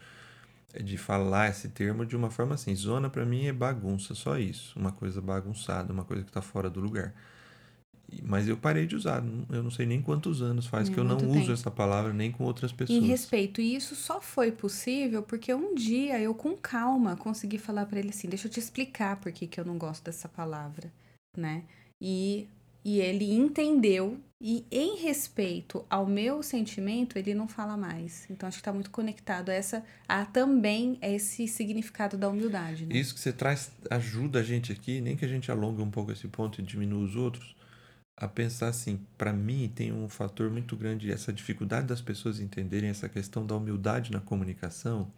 É 0.73 0.83
de 0.83 0.97
falar 0.97 1.47
esse 1.47 1.69
termo 1.69 2.05
de 2.05 2.17
uma 2.17 2.29
forma 2.29 2.55
assim. 2.55 2.75
Zona 2.75 3.09
para 3.09 3.25
mim 3.25 3.45
é 3.45 3.53
bagunça, 3.53 4.13
só 4.13 4.37
isso. 4.37 4.77
Uma 4.77 4.91
coisa 4.91 5.21
bagunçada, 5.21 5.93
uma 5.93 6.03
coisa 6.03 6.21
que 6.21 6.31
tá 6.33 6.41
fora 6.41 6.69
do 6.69 6.81
lugar. 6.81 7.13
Mas 8.23 8.47
eu 8.47 8.57
parei 8.57 8.85
de 8.85 8.95
usar. 8.95 9.23
Eu 9.49 9.63
não 9.63 9.71
sei 9.71 9.85
nem 9.85 10.01
quantos 10.01 10.41
anos 10.41 10.65
faz 10.65 10.89
que 10.89 10.97
eu 10.97 11.03
não 11.03 11.17
uso 11.17 11.39
tempo. 11.39 11.51
essa 11.51 11.71
palavra 11.71 12.11
nem 12.13 12.31
com 12.31 12.43
outras 12.43 12.71
Em 12.71 12.75
pessoas. 12.75 13.03
respeito. 13.05 13.61
E 13.61 13.75
isso 13.75 13.95
só 13.95 14.19
foi 14.19 14.51
possível 14.51 15.23
porque 15.23 15.53
um 15.53 15.73
dia 15.75 16.19
eu, 16.19 16.33
com 16.33 16.55
calma, 16.57 17.15
consegui 17.15 17.57
falar 17.57 17.85
para 17.85 17.99
ele 17.99 18.09
assim: 18.09 18.27
deixa 18.27 18.47
eu 18.47 18.51
te 18.51 18.59
explicar 18.59 19.17
por 19.17 19.31
que, 19.31 19.47
que 19.47 19.59
eu 19.59 19.65
não 19.65 19.77
gosto 19.77 20.03
dessa 20.03 20.27
palavra, 20.27 20.91
né? 21.37 21.63
E, 22.01 22.47
e 22.83 22.99
ele 22.99 23.31
entendeu. 23.33 24.17
E 24.43 24.65
em 24.71 24.97
respeito 24.97 25.85
ao 25.87 26.07
meu 26.07 26.41
sentimento, 26.41 27.15
ele 27.15 27.35
não 27.35 27.47
fala 27.47 27.77
mais. 27.77 28.25
Então 28.27 28.49
acho 28.49 28.57
que 28.57 28.63
tá 28.63 28.73
muito 28.73 28.89
conectado 28.89 29.49
a, 29.49 29.53
essa, 29.53 29.83
a 30.07 30.25
também 30.25 30.97
esse 30.99 31.47
significado 31.47 32.17
da 32.17 32.27
humildade, 32.27 32.87
né? 32.87 32.97
Isso 32.97 33.13
que 33.13 33.19
você 33.19 33.31
traz 33.31 33.71
ajuda 33.87 34.39
a 34.39 34.43
gente 34.43 34.71
aqui, 34.71 34.99
nem 34.99 35.15
que 35.15 35.23
a 35.23 35.27
gente 35.27 35.51
alongue 35.51 35.83
um 35.83 35.91
pouco 35.91 36.11
esse 36.11 36.27
ponto 36.27 36.59
e 36.59 36.63
diminua 36.63 37.03
os 37.05 37.15
outros, 37.15 37.55
a 38.17 38.27
pensar 38.27 38.67
assim, 38.67 38.99
para 39.17 39.33
mim 39.33 39.71
tem 39.73 39.91
um 39.91 40.07
fator 40.07 40.49
muito 40.49 40.75
grande 40.75 41.11
essa 41.11 41.33
dificuldade 41.33 41.87
das 41.87 42.01
pessoas 42.01 42.39
entenderem 42.39 42.89
essa 42.89 43.09
questão 43.09 43.45
da 43.45 43.55
humildade 43.55 44.11
na 44.11 44.19
comunicação, 44.19 45.11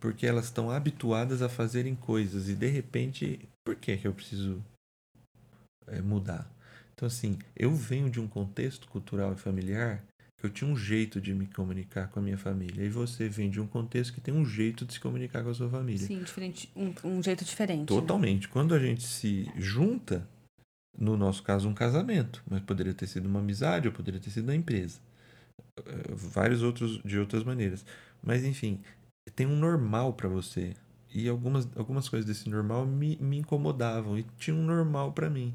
porque 0.00 0.26
elas 0.26 0.46
estão 0.46 0.70
habituadas 0.70 1.42
a 1.42 1.48
fazerem 1.48 1.94
coisas 1.94 2.48
e 2.48 2.54
de 2.54 2.66
repente, 2.66 3.48
por 3.64 3.76
que 3.76 3.96
que 3.96 4.06
eu 4.06 4.12
preciso 4.12 4.62
é, 5.86 6.00
mudar? 6.00 6.50
Então 6.94 7.06
assim, 7.06 7.38
eu 7.54 7.74
venho 7.74 8.10
de 8.10 8.20
um 8.20 8.26
contexto 8.26 8.88
cultural 8.88 9.32
e 9.32 9.36
familiar 9.36 10.02
que 10.38 10.46
eu 10.46 10.50
tinha 10.50 10.70
um 10.70 10.76
jeito 10.76 11.20
de 11.20 11.32
me 11.32 11.46
comunicar 11.46 12.08
com 12.08 12.20
a 12.20 12.22
minha 12.22 12.36
família 12.36 12.84
e 12.84 12.88
você 12.88 13.28
vem 13.28 13.48
de 13.48 13.60
um 13.60 13.66
contexto 13.66 14.12
que 14.12 14.20
tem 14.20 14.34
um 14.34 14.44
jeito 14.44 14.84
de 14.84 14.94
se 14.94 15.00
comunicar 15.00 15.42
com 15.42 15.50
a 15.50 15.54
sua 15.54 15.68
família. 15.68 16.06
Sim, 16.06 16.22
diferente, 16.22 16.70
um, 16.76 16.92
um 17.04 17.22
jeito 17.22 17.44
diferente. 17.44 17.80
né? 17.80 17.86
Totalmente. 17.86 18.48
Quando 18.48 18.74
a 18.74 18.78
gente 18.78 19.02
se 19.02 19.50
junta, 19.56 20.28
no 20.98 21.16
nosso 21.16 21.42
caso, 21.42 21.68
um 21.68 21.74
casamento, 21.74 22.42
mas 22.48 22.60
poderia 22.62 22.94
ter 22.94 23.06
sido 23.06 23.26
uma 23.26 23.40
amizade 23.40 23.88
ou 23.88 23.94
poderia 23.94 24.20
ter 24.20 24.30
sido 24.30 24.44
uma 24.44 24.54
empresa. 24.54 24.98
Eh, 25.78 26.14
Vários 26.14 26.62
outros 26.62 27.00
de 27.04 27.18
outras 27.18 27.44
maneiras. 27.44 27.84
Mas 28.22 28.44
enfim, 28.44 28.80
tem 29.34 29.46
um 29.46 29.56
normal 29.56 30.12
para 30.14 30.28
você. 30.28 30.74
E 31.14 31.28
algumas, 31.28 31.68
algumas 31.76 32.08
coisas 32.08 32.26
desse 32.26 32.48
normal 32.48 32.84
me, 32.86 33.16
me 33.20 33.38
incomodavam 33.38 34.18
e 34.18 34.24
tinha 34.38 34.54
um 34.56 34.62
normal 34.64 35.12
para 35.12 35.30
mim. 35.30 35.54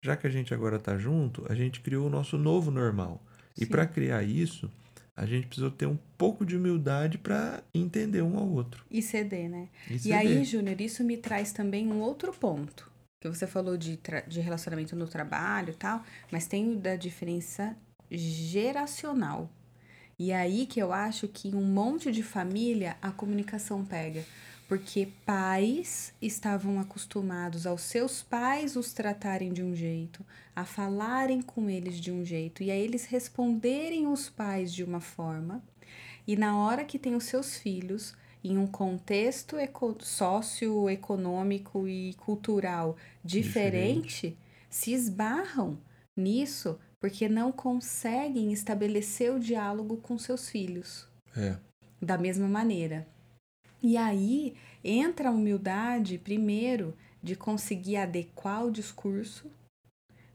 Já 0.00 0.16
que 0.16 0.26
a 0.26 0.30
gente 0.30 0.52
agora 0.54 0.78
tá 0.78 0.96
junto, 0.98 1.44
a 1.50 1.54
gente 1.54 1.80
criou 1.80 2.06
o 2.06 2.10
nosso 2.10 2.36
novo 2.38 2.70
normal. 2.70 3.22
E 3.56 3.64
Sim. 3.64 3.70
para 3.70 3.86
criar 3.86 4.22
isso, 4.22 4.70
a 5.16 5.26
gente 5.26 5.46
precisou 5.46 5.70
ter 5.70 5.86
um 5.86 5.98
pouco 6.16 6.44
de 6.44 6.56
humildade 6.56 7.18
para 7.18 7.62
entender 7.74 8.22
um 8.22 8.36
ao 8.38 8.48
outro. 8.48 8.84
E 8.90 9.02
ceder, 9.02 9.48
né? 9.48 9.68
E, 9.88 9.94
E 9.94 9.98
ceder. 9.98 10.18
aí, 10.18 10.44
Júnior, 10.44 10.80
isso 10.80 11.04
me 11.04 11.16
traz 11.16 11.52
também 11.52 11.86
um 11.92 12.00
outro 12.00 12.32
ponto. 12.32 12.90
Que 13.22 13.28
você 13.28 13.46
falou 13.46 13.76
de, 13.76 14.00
de 14.26 14.40
relacionamento 14.40 14.96
no 14.96 15.06
trabalho 15.06 15.70
e 15.70 15.74
tal, 15.74 16.02
mas 16.28 16.48
tem 16.48 16.72
o 16.72 16.76
da 16.76 16.96
diferença 16.96 17.76
geracional. 18.10 19.48
E 20.18 20.32
aí 20.32 20.66
que 20.66 20.82
eu 20.82 20.92
acho 20.92 21.28
que 21.28 21.48
em 21.48 21.54
um 21.54 21.64
monte 21.64 22.10
de 22.10 22.22
família 22.22 22.96
a 23.00 23.12
comunicação 23.12 23.84
pega. 23.84 24.24
Porque 24.66 25.08
pais 25.24 26.12
estavam 26.20 26.80
acostumados 26.80 27.64
aos 27.64 27.82
seus 27.82 28.22
pais 28.22 28.74
os 28.74 28.92
tratarem 28.92 29.52
de 29.52 29.62
um 29.62 29.74
jeito, 29.74 30.24
a 30.56 30.64
falarem 30.64 31.42
com 31.42 31.70
eles 31.70 32.00
de 32.00 32.10
um 32.10 32.24
jeito, 32.24 32.62
e 32.62 32.70
a 32.70 32.74
eles 32.74 33.04
responderem 33.04 34.06
os 34.06 34.28
pais 34.28 34.72
de 34.72 34.82
uma 34.82 35.00
forma. 35.00 35.62
E 36.26 36.36
na 36.36 36.58
hora 36.58 36.84
que 36.84 36.98
tem 36.98 37.14
os 37.14 37.24
seus 37.24 37.56
filhos, 37.56 38.14
em 38.44 38.58
um 38.58 38.66
contexto 38.66 39.56
eco- 39.56 39.96
socioeconômico 40.00 41.86
e 41.86 42.14
cultural 42.14 42.96
diferente, 43.24 44.36
se 44.68 44.92
esbarram 44.92 45.78
nisso 46.16 46.78
porque 47.00 47.28
não 47.28 47.50
conseguem 47.52 48.52
estabelecer 48.52 49.32
o 49.32 49.40
diálogo 49.40 49.96
com 49.96 50.18
seus 50.18 50.48
filhos 50.48 51.08
É. 51.36 51.56
da 52.00 52.16
mesma 52.18 52.48
maneira. 52.48 53.06
E 53.82 53.96
aí 53.96 54.54
entra 54.84 55.28
a 55.28 55.32
humildade, 55.32 56.18
primeiro, 56.18 56.94
de 57.22 57.34
conseguir 57.34 57.96
adequar 57.96 58.64
o 58.64 58.70
discurso, 58.70 59.50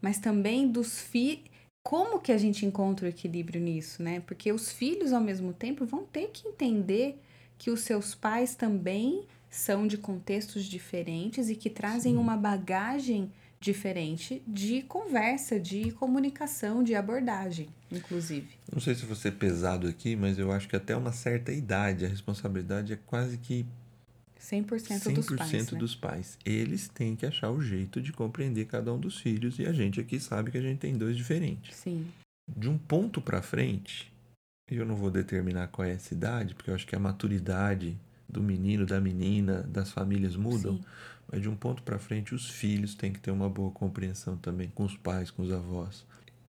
mas 0.02 0.20
também 0.20 0.68
dos 0.70 1.00
filhos. 1.00 1.46
Como 1.86 2.20
que 2.20 2.34
a 2.34 2.38
gente 2.38 2.66
encontra 2.66 3.06
o 3.06 3.10
equilíbrio 3.10 3.62
nisso, 3.62 4.04
né? 4.04 4.20
Porque 4.20 4.52
os 4.52 4.70
filhos, 4.70 5.14
ao 5.14 5.22
mesmo 5.22 5.54
tempo, 5.54 5.86
vão 5.86 6.04
ter 6.04 6.28
que 6.32 6.46
entender 6.46 7.18
que 7.58 7.70
os 7.72 7.82
seus 7.82 8.14
pais 8.14 8.56
também 8.56 9.26
são 9.50 9.88
de 9.88 9.98
contextos 9.98 10.66
diferentes 10.66 11.50
e 11.50 11.56
que 11.56 11.70
trazem 11.70 12.14
Sim. 12.14 12.20
uma 12.20 12.38
bagagem 12.38 13.32
diferente 13.60 14.44
de 14.48 14.84
conversa, 14.84 15.60
de 15.60 15.92
comunicação, 15.92 16.84
de 16.84 16.94
abordagem, 16.94 17.68
inclusive. 17.92 18.50
Não 18.72 18.80
sei 18.80 18.94
se 18.94 19.06
vou 19.06 19.16
ser 19.16 19.32
pesado 19.34 19.88
aqui, 19.88 20.16
mas 20.16 20.38
eu 20.38 20.52
acho 20.52 20.68
que 20.68 20.76
até 20.76 20.96
uma 20.96 21.12
certa 21.12 21.52
idade 21.52 22.06
a 22.06 22.08
responsabilidade 22.08 22.94
é 22.94 23.00
quase 23.08 23.38
que 23.38 23.66
100%, 24.40 24.66
100% 24.66 25.14
dos 25.14 25.30
pais. 25.36 25.72
né? 25.72 25.80
dos 25.80 25.96
pais. 25.96 26.38
Eles 26.46 26.88
têm 26.88 27.16
que 27.16 27.26
achar 27.26 27.50
o 27.50 27.62
jeito 27.62 28.00
de 28.00 28.14
compreender 28.14 28.66
cada 28.66 28.94
um 28.94 29.00
dos 29.00 29.20
filhos 29.20 29.58
e 29.60 29.66
a 29.66 29.74
gente 29.74 30.00
aqui 30.00 30.20
sabe 30.20 30.52
que 30.52 30.58
a 30.58 30.62
gente 30.62 30.78
tem 30.78 30.96
dois 30.96 31.18
diferentes. 31.18 31.76
Sim. 31.76 32.06
De 32.48 32.70
um 32.70 32.78
ponto 32.78 33.20
pra 33.20 33.42
frente, 33.42 34.12
eu 34.76 34.86
não 34.86 34.96
vou 34.96 35.10
determinar 35.10 35.68
qual 35.68 35.88
é 35.88 35.94
essa 35.94 36.14
idade, 36.14 36.54
porque 36.54 36.70
eu 36.70 36.76
acho 36.76 36.86
que 36.86 36.96
a 36.96 37.00
maturidade 37.00 37.98
do 38.28 38.44
menino, 38.44 38.86
da 38.86 39.00
menina, 39.00 39.64
das 39.64 39.92
famílias 39.92 40.36
mudam. 40.36 40.78
Sim. 40.78 40.86
Mas 41.32 41.42
de 41.42 41.50
um 41.50 41.56
ponto 41.56 41.84
para 41.84 42.00
frente, 42.00 42.34
os 42.34 42.50
filhos 42.50 42.96
têm 42.96 43.12
que 43.12 43.20
ter 43.20 43.32
uma 43.32 43.50
boa 43.50 43.72
compreensão 43.72 44.38
também 44.38 44.70
com 44.70 44.84
os 44.84 44.96
pais, 44.96 45.30
com 45.30 45.42
os 45.42 45.52
avós. 45.52 46.06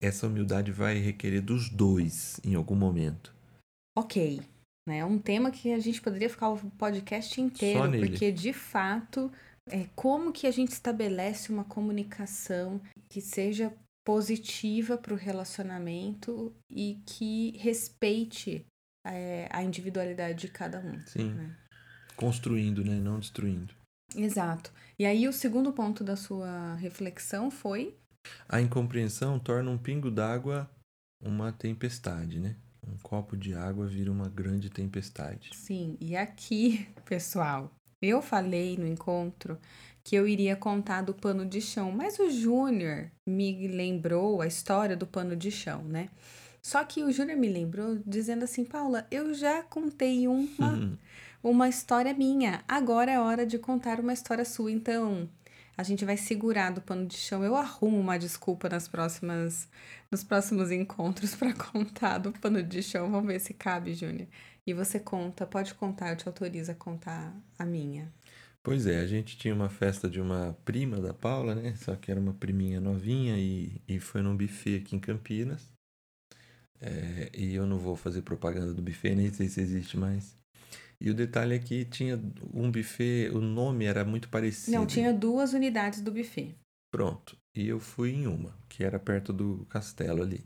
Essa 0.02 0.28
humildade 0.28 0.72
vai 0.72 0.98
requerer 0.98 1.42
dos 1.42 1.70
dois 1.70 2.40
em 2.44 2.56
algum 2.56 2.76
momento. 2.76 3.34
Ok. 3.98 4.42
É 4.90 5.06
um 5.06 5.20
tema 5.20 5.52
que 5.52 5.72
a 5.72 5.80
gente 5.80 6.02
poderia 6.02 6.30
ficar 6.30 6.50
o 6.50 6.58
podcast 6.72 7.40
inteiro, 7.40 7.92
porque 8.00 8.32
de 8.32 8.52
fato 8.52 9.32
é 9.70 9.86
como 9.96 10.32
que 10.32 10.48
a 10.48 10.52
gente 10.52 10.72
estabelece 10.72 11.52
uma 11.52 11.64
comunicação 11.64 12.82
que 13.08 13.22
seja 13.22 13.72
positiva 14.06 14.98
para 14.98 15.14
o 15.14 15.18
relacionamento 15.18 16.54
e 16.70 17.02
que 17.06 17.58
respeite 17.58 18.66
é, 19.06 19.48
a 19.52 19.64
individualidade 19.64 20.40
de 20.40 20.48
cada 20.48 20.80
um. 20.80 21.00
Sim. 21.06 21.34
né? 21.34 21.56
Construindo, 22.16 22.84
né? 22.84 22.96
Não 22.96 23.20
destruindo. 23.20 23.74
Exato. 24.16 24.72
E 25.00 25.06
aí 25.06 25.28
o 25.28 25.34
segundo 25.34 25.72
ponto 25.72 26.04
da 26.04 26.16
sua 26.16 26.76
reflexão 26.76 27.50
foi 27.50 27.96
A 28.48 28.62
incompreensão 28.62 29.40
torna 29.40 29.72
um 29.72 29.78
pingo 29.78 30.12
d'água 30.12 30.70
uma 31.24 31.52
tempestade, 31.52 32.40
né? 32.40 32.56
Um 32.86 32.98
copo 32.98 33.38
de 33.38 33.54
água 33.54 33.86
vira 33.88 34.12
uma 34.12 34.28
grande 34.28 34.70
tempestade. 34.70 35.52
Sim, 35.54 35.98
e 36.00 36.16
aqui, 36.16 36.88
pessoal, 37.06 37.72
eu 38.02 38.22
falei 38.22 38.76
no 38.76 38.88
encontro 38.88 39.58
que 40.04 40.16
eu 40.16 40.28
iria 40.28 40.56
contar 40.56 41.02
do 41.02 41.14
pano 41.14 41.46
de 41.46 41.62
chão, 41.62 41.92
mas 41.92 42.18
o 42.20 42.30
Júnior 42.30 43.12
me 43.28 43.68
lembrou 43.68 44.42
a 44.42 44.48
história 44.48 44.96
do 44.98 45.06
pano 45.08 45.36
de 45.36 45.52
chão, 45.52 45.84
né? 45.84 46.10
Só 46.62 46.84
que 46.84 47.04
o 47.04 47.12
Júnior 47.12 47.38
me 47.38 47.50
lembrou 47.50 48.00
dizendo 48.06 48.44
assim, 48.44 48.64
Paula, 48.64 49.08
eu 49.12 49.34
já 49.34 49.64
contei 49.64 50.28
uma, 50.28 50.74
Uhum. 50.74 50.98
uma 51.44 51.68
história 51.70 52.14
minha, 52.14 52.64
agora 52.68 53.12
é 53.12 53.20
hora 53.20 53.46
de 53.46 53.58
contar 53.58 54.00
uma 54.00 54.14
história 54.14 54.46
sua, 54.46 54.72
então 54.72 55.28
a 55.78 55.84
gente 55.84 56.06
vai 56.06 56.18
segurar 56.18 56.72
do 56.72 56.82
pano 56.82 57.06
de 57.08 57.16
chão. 57.18 57.44
Eu 57.44 57.56
arrumo 57.56 58.00
uma 58.00 58.18
desculpa 58.20 58.70
nas 58.70 58.88
próximas, 58.88 59.68
nos 60.12 60.24
próximos 60.24 60.72
encontros 60.72 61.34
para 61.36 61.54
contar 61.54 62.20
do 62.20 62.32
pano 62.32 62.62
de 62.62 62.84
chão. 62.84 63.10
Vamos 63.10 63.28
ver 63.28 63.40
se 63.40 63.54
cabe, 63.54 63.94
Júnior. 63.94 64.28
E 64.68 64.74
você 64.74 65.00
conta, 65.00 65.46
pode 65.48 65.74
contar, 65.74 66.12
eu 66.12 66.16
te 66.18 66.28
autorizo 66.28 66.72
a 66.72 66.76
contar 66.76 67.34
a 67.58 67.66
minha. 67.66 68.12
Pois 68.64 68.86
é, 68.86 69.00
a 69.00 69.08
gente 69.08 69.38
tinha 69.38 69.56
uma 69.56 69.70
festa 69.70 70.08
de 70.08 70.22
uma 70.22 70.54
prima 70.64 71.02
da 71.02 71.14
Paula, 71.14 71.56
né? 71.56 71.76
Só 71.76 71.96
que 71.96 72.12
era 72.12 72.20
uma 72.20 72.34
priminha 72.34 72.80
novinha 72.80 73.36
e, 73.38 73.82
e 73.88 74.00
foi 74.00 74.22
num 74.22 74.38
buffet 74.38 74.78
aqui 74.78 74.96
em 74.96 75.00
Campinas. 75.00 75.74
É, 76.80 77.32
e 77.36 77.56
eu 77.56 77.66
não 77.66 77.78
vou 77.78 77.96
fazer 77.96 78.22
propaganda 78.22 78.74
do 78.74 78.82
buffet, 78.82 79.16
nem 79.16 79.32
sei 79.34 79.48
se 79.48 79.62
existe 79.62 79.98
mais. 79.98 80.38
E 81.00 81.10
o 81.10 81.16
detalhe 81.16 81.56
é 81.56 81.60
que 81.60 81.86
tinha 81.86 82.20
um 82.54 82.72
buffet, 82.72 83.30
o 83.34 83.42
nome 83.42 83.86
era 83.86 84.06
muito 84.06 84.30
parecido. 84.30 84.78
Não, 84.78 84.86
tinha 84.86 85.12
duas 85.12 85.54
unidades 85.54 86.02
do 86.02 86.12
buffet. 86.12 86.56
Pronto. 86.92 87.36
E 87.56 87.68
eu 87.68 87.80
fui 87.80 88.12
em 88.12 88.28
uma, 88.28 88.56
que 88.70 88.84
era 88.84 89.00
perto 89.00 89.34
do 89.34 89.66
castelo 89.66 90.22
ali. 90.22 90.46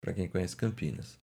Pra 0.00 0.14
quem 0.14 0.28
conhece 0.28 0.56
Campinas. 0.56 1.18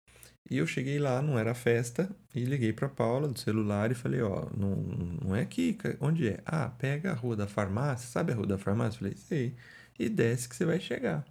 E 0.49 0.57
eu 0.57 0.67
cheguei 0.67 0.99
lá, 0.99 1.21
não 1.21 1.37
era 1.37 1.53
festa, 1.53 2.13
e 2.33 2.43
liguei 2.43 2.73
pra 2.73 2.89
Paula 2.89 3.27
do 3.27 3.39
celular 3.39 3.91
e 3.91 3.95
falei, 3.95 4.21
ó, 4.21 4.49
não, 4.55 4.75
não 4.75 5.35
é 5.35 5.41
aqui, 5.41 5.77
onde 5.99 6.27
é? 6.27 6.41
Ah, 6.45 6.69
pega 6.69 7.11
a 7.11 7.15
rua 7.15 7.35
da 7.35 7.47
farmácia, 7.47 8.09
sabe 8.09 8.31
a 8.33 8.35
rua 8.35 8.47
da 8.47 8.57
farmácia? 8.57 8.99
Falei, 8.99 9.15
sei. 9.15 9.55
E 9.97 10.09
desce 10.09 10.49
que 10.49 10.55
você 10.55 10.65
vai 10.65 10.79
chegar. 10.79 11.23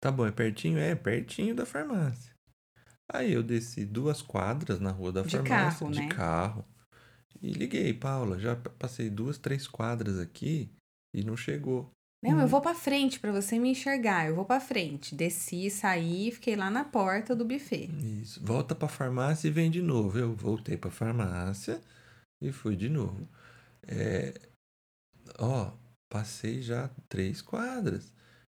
Tá 0.00 0.10
bom, 0.10 0.26
é 0.26 0.32
pertinho? 0.32 0.78
É, 0.78 0.94
pertinho 0.94 1.54
da 1.54 1.66
farmácia. 1.66 2.32
Aí 3.12 3.32
eu 3.32 3.42
desci 3.42 3.84
duas 3.84 4.22
quadras 4.22 4.80
na 4.80 4.90
rua 4.90 5.12
da 5.12 5.22
De 5.22 5.36
farmácia, 5.36 5.80
carro, 5.80 5.92
de 5.92 6.00
né? 6.00 6.08
carro. 6.08 6.64
E 7.40 7.52
liguei, 7.52 7.92
Paula, 7.92 8.38
já 8.38 8.56
passei 8.56 9.10
duas, 9.10 9.36
três 9.36 9.66
quadras 9.66 10.18
aqui 10.18 10.70
e 11.14 11.22
não 11.22 11.36
chegou. 11.36 11.90
Não, 12.22 12.40
eu 12.40 12.46
vou 12.46 12.60
pra 12.60 12.74
frente 12.74 13.18
pra 13.18 13.32
você 13.32 13.58
me 13.58 13.70
enxergar. 13.70 14.28
Eu 14.28 14.36
vou 14.36 14.44
pra 14.44 14.60
frente. 14.60 15.14
Desci, 15.14 15.68
saí, 15.70 16.30
fiquei 16.30 16.54
lá 16.54 16.70
na 16.70 16.84
porta 16.84 17.34
do 17.34 17.44
buffet. 17.44 17.90
Isso. 18.22 18.40
Volta 18.44 18.74
pra 18.74 18.88
farmácia 18.88 19.48
e 19.48 19.50
vem 19.50 19.70
de 19.70 19.82
novo. 19.82 20.18
Eu 20.18 20.34
voltei 20.34 20.76
pra 20.76 20.90
farmácia 20.90 21.80
e 22.40 22.52
fui 22.52 22.76
de 22.76 22.88
novo. 22.88 23.28
É, 23.86 24.34
Ó, 25.38 25.72
passei 26.08 26.62
já 26.62 26.88
três 27.08 27.42
quadras. 27.42 28.12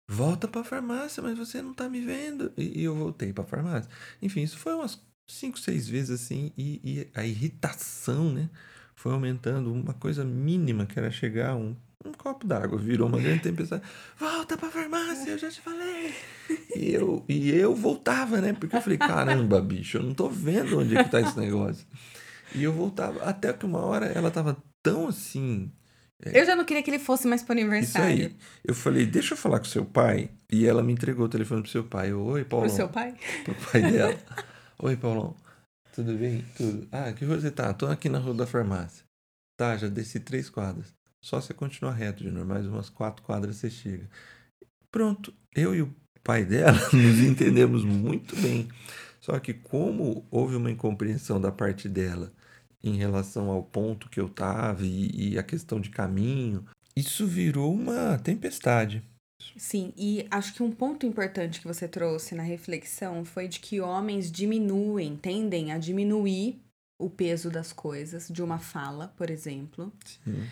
Volta 0.10 0.47
pra 0.47 0.63
farmácia, 0.63 1.21
mas 1.21 1.38
você 1.38 1.62
não 1.62 1.73
tá 1.73 1.89
me 1.89 2.01
vendo. 2.01 2.53
E, 2.58 2.82
e 2.82 2.84
eu 2.84 2.95
voltei 2.95 3.34
pra 3.34 3.43
farmácia. 3.43 3.89
Enfim, 4.21 4.41
isso 4.41 4.58
foi 4.58 4.73
umas 4.73 5.01
cinco, 5.30 5.60
seis 5.60 5.88
vezes 5.88 6.21
assim. 6.21 6.53
E, 6.58 6.82
e 6.84 7.12
a 7.13 7.25
irritação, 7.25 8.32
né? 8.32 8.49
Foi 8.95 9.12
aumentando. 9.12 9.71
Uma 9.73 9.93
coisa 9.93 10.23
mínima 10.23 10.86
que 10.86 10.97
era 10.97 11.12
chegar 11.12 11.56
um, 11.56 11.71
um 11.71 11.75
copo 12.27 12.45
d'água. 12.45 12.77
Virou 12.77 13.07
uma 13.07 13.19
grande 13.19 13.43
tempestade. 13.43 13.83
Volta 14.17 14.57
pra 14.57 14.69
farmácia, 14.69 15.31
eu 15.31 15.37
já 15.37 15.49
te 15.49 15.61
falei. 15.61 16.13
E 16.75 16.93
eu, 16.93 17.23
e 17.27 17.49
eu 17.49 17.73
voltava, 17.73 18.41
né? 18.41 18.53
Porque 18.53 18.75
eu 18.75 18.81
falei, 18.81 18.97
caramba, 18.97 19.61
bicho, 19.61 19.97
eu 19.97 20.03
não 20.03 20.13
tô 20.13 20.29
vendo 20.29 20.79
onde 20.79 20.97
é 20.97 21.03
que 21.03 21.09
tá 21.09 21.21
esse 21.21 21.39
negócio. 21.39 21.85
E 22.53 22.63
eu 22.63 22.73
voltava, 22.73 23.23
até 23.23 23.53
que 23.53 23.65
uma 23.65 23.79
hora 23.79 24.07
ela 24.07 24.29
tava 24.31 24.57
tão 24.83 25.07
assim. 25.07 25.71
Eu 26.25 26.45
já 26.45 26.55
não 26.55 26.65
queria 26.65 26.81
que 26.81 26.89
ele 26.89 26.99
fosse 26.99 27.27
mais 27.27 27.43
pro 27.43 27.53
Isso 27.53 27.61
aniversário. 27.61 28.25
aí. 28.25 28.35
Eu 28.63 28.73
falei, 28.73 29.05
deixa 29.05 29.33
eu 29.33 29.37
falar 29.37 29.59
com 29.59 29.65
seu 29.65 29.85
pai. 29.85 30.31
E 30.51 30.65
ela 30.65 30.81
me 30.81 30.91
entregou 30.91 31.25
o 31.25 31.29
telefone 31.29 31.61
pro 31.61 31.71
seu 31.71 31.83
pai. 31.83 32.11
Eu, 32.11 32.23
oi, 32.23 32.43
Paulão. 32.43 32.67
Pro 32.67 32.75
seu 32.75 32.89
pai? 32.89 33.13
Pro 33.43 33.55
pai 33.55 33.81
dela. 33.83 34.17
oi, 34.79 34.95
Paulão. 34.97 35.35
Tudo 35.93 36.13
bem? 36.17 36.43
Tudo. 36.55 36.87
Ah, 36.91 37.13
que 37.13 37.23
rua 37.23 37.39
você 37.39 37.51
tá? 37.51 37.71
Tô 37.73 37.85
aqui 37.85 38.09
na 38.09 38.17
rua 38.17 38.33
da 38.33 38.47
farmácia. 38.47 39.05
Tá, 39.57 39.77
já 39.77 39.87
desci 39.87 40.19
três 40.19 40.49
quadras. 40.49 40.96
Só 41.27 41.41
você 41.41 41.53
continuar 41.53 41.91
reto, 41.91 42.23
Junior. 42.23 42.45
Mais 42.45 42.65
umas 42.65 42.89
quatro 42.89 43.21
quadras 43.21 43.57
você 43.57 43.69
chega. 43.69 44.09
Pronto. 44.89 45.33
Eu 45.53 45.75
e 45.75 45.81
o 45.81 45.93
pai 46.23 46.45
dela 46.45 46.79
nos 46.93 47.19
entendemos 47.19 47.83
muito 47.83 48.33
bem. 48.37 48.69
Só 49.19 49.37
que 49.37 49.53
como 49.53 50.25
houve 50.31 50.55
uma 50.55 50.71
incompreensão 50.71 51.41
da 51.41 51.51
parte 51.51 51.89
dela 51.89 52.31
em 52.81 52.95
relação 52.95 53.49
ao 53.49 53.61
ponto 53.61 54.09
que 54.09 54.21
eu 54.21 54.29
tava 54.29 54.85
e, 54.85 55.33
e 55.33 55.37
a 55.37 55.43
questão 55.43 55.81
de 55.81 55.89
caminho, 55.89 56.65
isso 56.95 57.27
virou 57.27 57.73
uma 57.73 58.17
tempestade. 58.19 59.03
Sim, 59.57 59.91
e 59.97 60.25
acho 60.31 60.53
que 60.53 60.63
um 60.63 60.71
ponto 60.71 61.05
importante 61.05 61.59
que 61.59 61.67
você 61.67 61.89
trouxe 61.89 62.35
na 62.35 62.43
reflexão 62.43 63.25
foi 63.25 63.49
de 63.49 63.59
que 63.59 63.81
homens 63.81 64.31
diminuem, 64.31 65.17
tendem 65.17 65.73
a 65.73 65.77
diminuir 65.77 66.61
o 66.97 67.09
peso 67.09 67.51
das 67.51 67.73
coisas, 67.73 68.29
de 68.29 68.41
uma 68.41 68.59
fala, 68.59 69.09
por 69.17 69.29
exemplo. 69.29 69.91
Sim. 70.23 70.47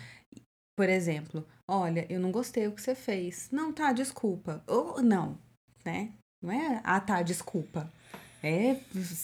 Por 0.76 0.90
exemplo, 0.90 1.46
olha, 1.66 2.06
eu 2.10 2.20
não 2.20 2.30
gostei 2.30 2.68
do 2.68 2.74
que 2.74 2.82
você 2.82 2.94
fez. 2.94 3.48
Não, 3.50 3.72
tá, 3.72 3.92
desculpa. 3.92 4.62
Ou 4.66 5.02
não, 5.02 5.38
né? 5.84 6.12
Não 6.42 6.52
é, 6.52 6.80
ah, 6.84 7.00
tá, 7.00 7.22
desculpa. 7.22 7.90
É, 8.42 8.78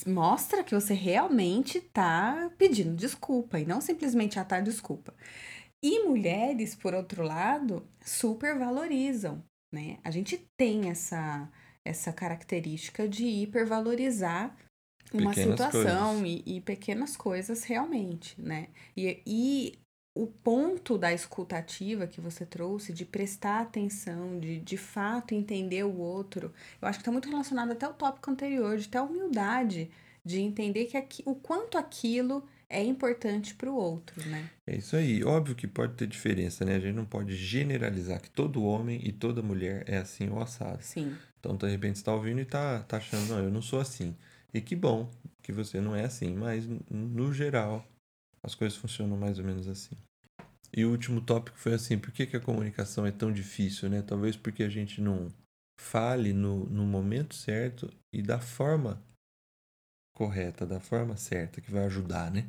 mostra 0.06 0.64
que 0.64 0.74
você 0.74 0.94
realmente 0.94 1.80
tá 1.80 2.50
pedindo 2.56 2.96
desculpa 2.96 3.60
e 3.60 3.66
não 3.66 3.80
simplesmente, 3.80 4.38
ah, 4.38 4.44
tá, 4.44 4.60
desculpa. 4.60 5.14
E 5.82 6.04
mulheres, 6.04 6.74
por 6.74 6.94
outro 6.94 7.22
lado, 7.22 7.86
super 8.00 8.58
valorizam, 8.58 9.44
né? 9.72 9.98
A 10.02 10.10
gente 10.10 10.48
tem 10.56 10.88
essa, 10.88 11.48
essa 11.84 12.12
característica 12.12 13.06
de 13.06 13.26
hipervalorizar 13.26 14.56
uma 15.12 15.30
Pequenas 15.30 15.50
situação 15.50 16.24
e, 16.24 16.42
e 16.46 16.60
pequenas 16.60 17.16
coisas 17.16 17.64
realmente, 17.64 18.40
né? 18.40 18.68
E, 18.96 19.22
e 19.26 19.78
o 20.14 20.26
ponto 20.26 20.98
da 20.98 21.12
escutativa 21.12 22.06
que 22.06 22.20
você 22.20 22.44
trouxe, 22.44 22.92
de 22.92 23.04
prestar 23.04 23.60
atenção, 23.62 24.38
de 24.38 24.60
de 24.60 24.76
fato 24.76 25.34
entender 25.34 25.84
o 25.84 25.98
outro, 25.98 26.52
eu 26.80 26.88
acho 26.88 26.98
que 26.98 27.02
está 27.02 27.12
muito 27.12 27.28
relacionado 27.28 27.72
até 27.72 27.86
ao 27.86 27.94
tópico 27.94 28.30
anterior, 28.30 28.76
de 28.76 28.88
ter 28.88 28.98
a 28.98 29.02
humildade 29.02 29.90
de 30.24 30.40
entender 30.40 30.84
que 30.86 30.96
aqui, 30.96 31.22
o 31.26 31.34
quanto 31.34 31.76
aquilo 31.76 32.46
é 32.68 32.82
importante 32.82 33.54
para 33.54 33.70
o 33.70 33.74
outro, 33.74 34.24
né? 34.28 34.48
É 34.66 34.76
isso 34.76 34.96
aí. 34.96 35.22
Óbvio 35.24 35.54
que 35.54 35.66
pode 35.66 35.94
ter 35.94 36.06
diferença, 36.06 36.64
né? 36.64 36.76
A 36.76 36.80
gente 36.80 36.94
não 36.94 37.04
pode 37.04 37.34
generalizar 37.36 38.20
que 38.20 38.30
todo 38.30 38.62
homem 38.64 39.00
e 39.04 39.12
toda 39.12 39.42
mulher 39.42 39.84
é 39.86 39.98
assim 39.98 40.30
ou 40.30 40.40
assado. 40.40 40.82
Sim, 40.82 41.18
Então, 41.38 41.56
de 41.56 41.68
repente, 41.68 41.98
você 41.98 42.04
tá 42.04 42.14
ouvindo 42.14 42.40
e 42.40 42.44
tá, 42.44 42.80
tá 42.84 42.98
achando, 42.98 43.26
não, 43.28 43.38
eu 43.40 43.50
não 43.50 43.60
sou 43.60 43.80
assim. 43.80 44.16
E 44.54 44.60
que 44.60 44.76
bom 44.76 45.10
que 45.42 45.52
você 45.52 45.80
não 45.80 45.94
é 45.94 46.04
assim, 46.04 46.34
mas 46.34 46.66
no 46.88 47.32
geral, 47.32 47.84
as 48.44 48.54
coisas 48.54 48.76
funcionam 48.76 49.16
mais 49.16 49.38
ou 49.38 49.44
menos 49.44 49.68
assim. 49.68 49.96
E 50.74 50.84
o 50.84 50.90
último 50.90 51.20
tópico 51.20 51.58
foi 51.58 51.74
assim, 51.74 51.98
por 51.98 52.10
que, 52.10 52.26
que 52.26 52.36
a 52.36 52.40
comunicação 52.40 53.04
é 53.04 53.12
tão 53.12 53.30
difícil, 53.30 53.90
né? 53.90 54.02
Talvez 54.02 54.36
porque 54.36 54.62
a 54.62 54.68
gente 54.68 55.00
não 55.00 55.30
fale 55.78 56.32
no, 56.32 56.64
no 56.66 56.84
momento 56.86 57.34
certo 57.34 57.92
e 58.12 58.22
da 58.22 58.40
forma 58.40 59.02
correta, 60.14 60.64
da 60.64 60.80
forma 60.80 61.16
certa, 61.16 61.60
que 61.60 61.70
vai 61.70 61.84
ajudar, 61.84 62.30
né? 62.30 62.48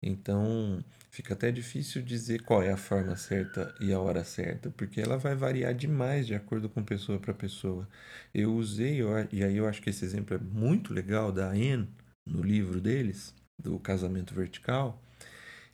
Então, 0.00 0.82
fica 1.10 1.34
até 1.34 1.50
difícil 1.50 2.02
dizer 2.02 2.42
qual 2.42 2.62
é 2.62 2.70
a 2.70 2.76
forma 2.76 3.16
certa 3.16 3.74
e 3.80 3.92
a 3.92 3.98
hora 3.98 4.22
certa, 4.22 4.70
porque 4.70 5.00
ela 5.00 5.18
vai 5.18 5.34
variar 5.34 5.74
demais 5.74 6.26
de 6.26 6.34
acordo 6.34 6.68
com 6.68 6.84
pessoa 6.84 7.18
para 7.18 7.34
pessoa. 7.34 7.88
Eu 8.32 8.54
usei, 8.54 9.00
e 9.32 9.42
aí 9.42 9.56
eu 9.56 9.66
acho 9.66 9.82
que 9.82 9.90
esse 9.90 10.04
exemplo 10.04 10.36
é 10.36 10.38
muito 10.38 10.94
legal 10.94 11.32
da 11.32 11.48
Anne, 11.48 11.88
no 12.24 12.42
livro 12.42 12.80
deles, 12.80 13.34
do 13.58 13.78
casamento 13.78 14.34
vertical, 14.34 15.02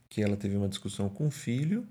que 0.09 0.21
ela 0.21 0.35
teve 0.35 0.55
uma 0.55 0.69
discussão 0.69 1.09
com 1.09 1.27
o 1.27 1.31
filho 1.31 1.87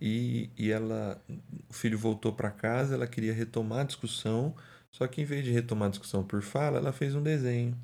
e, 0.00 0.50
e 0.56 0.70
ela, 0.70 1.22
o 1.68 1.72
filho 1.72 1.98
voltou 1.98 2.32
para 2.32 2.50
casa, 2.50 2.94
ela 2.94 3.06
queria 3.06 3.32
retomar 3.32 3.80
a 3.80 3.84
discussão, 3.84 4.54
só 4.92 5.06
que 5.06 5.22
em 5.22 5.24
vez 5.24 5.44
de 5.44 5.50
retomar 5.50 5.88
a 5.88 5.90
discussão 5.90 6.24
por 6.24 6.42
fala, 6.42 6.78
ela 6.78 6.92
fez 6.92 7.14
um 7.14 7.22
desenho 7.22 7.76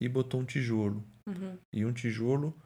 e 0.00 0.08
botou 0.08 0.40
um 0.40 0.44
tijolo. 0.44 1.04
Uhum. 1.26 1.58
E 1.72 1.84
um 1.84 1.92
tijolo 1.92 2.56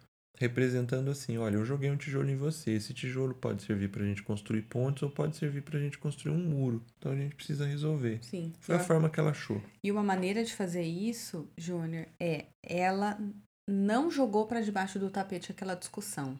representando 0.40 1.11
assim: 1.11 1.38
olha, 1.38 1.57
eu 1.57 1.64
joguei 1.64 1.90
um 1.90 1.96
tijolo 1.96 2.29
em 2.29 2.37
você. 2.37 2.72
Esse 2.72 2.92
tijolo 2.94 3.35
pode 3.35 3.62
servir 3.62 3.88
para 3.88 4.03
a 4.03 4.07
gente 4.07 4.22
construir 4.22 4.62
pontes 4.62 5.03
ou 5.03 5.11
pode 5.11 5.37
servir 5.37 5.62
para 5.62 5.79
a 5.79 5.81
gente 5.81 5.98
construir 5.98 6.33
um 6.33 6.42
muro. 6.42 6.83
Então 6.98 7.12
a 7.12 7.16
gente 7.16 7.35
precisa 7.35 7.66
resolver. 7.66 8.18
Sim. 8.22 8.53
Foi 8.61 8.74
a 8.74 8.81
forma 8.81 9.09
que 9.09 9.20
ela 9.20 9.31
achou. 9.31 9.62
E 9.83 9.90
uma 9.90 10.03
maneira 10.03 10.44
de 10.44 10.55
fazer 10.55 10.83
isso, 10.83 11.48
Júnior, 11.57 12.07
é 12.18 12.46
ela 12.62 13.18
não 13.71 14.11
jogou 14.11 14.47
para 14.47 14.61
debaixo 14.61 14.99
do 14.99 15.11
tapete 15.11 15.53
aquela 15.53 15.75
discussão. 15.75 16.39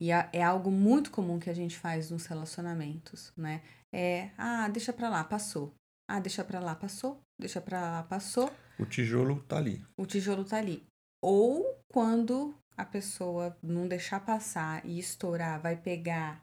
E 0.00 0.10
é 0.10 0.42
algo 0.42 0.70
muito 0.70 1.10
comum 1.10 1.38
que 1.38 1.50
a 1.50 1.54
gente 1.54 1.76
faz 1.76 2.10
nos 2.10 2.26
relacionamentos, 2.26 3.32
né? 3.36 3.62
É, 3.92 4.30
ah, 4.38 4.68
deixa 4.68 4.92
pra 4.92 5.08
lá, 5.08 5.24
passou. 5.24 5.74
Ah, 6.08 6.20
deixa 6.20 6.44
pra 6.44 6.60
lá, 6.60 6.74
passou. 6.74 7.20
Deixa 7.38 7.60
pra 7.60 7.80
lá, 7.80 8.02
passou. 8.04 8.50
O 8.78 8.86
tijolo 8.86 9.42
tá 9.42 9.56
ali. 9.56 9.84
O 9.96 10.06
tijolo 10.06 10.44
tá 10.44 10.58
ali. 10.58 10.84
Ou 11.22 11.78
quando 11.88 12.54
a 12.76 12.84
pessoa 12.84 13.56
não 13.62 13.88
deixar 13.88 14.20
passar 14.20 14.84
e 14.86 14.98
estourar, 14.98 15.60
vai 15.60 15.76
pegar 15.76 16.42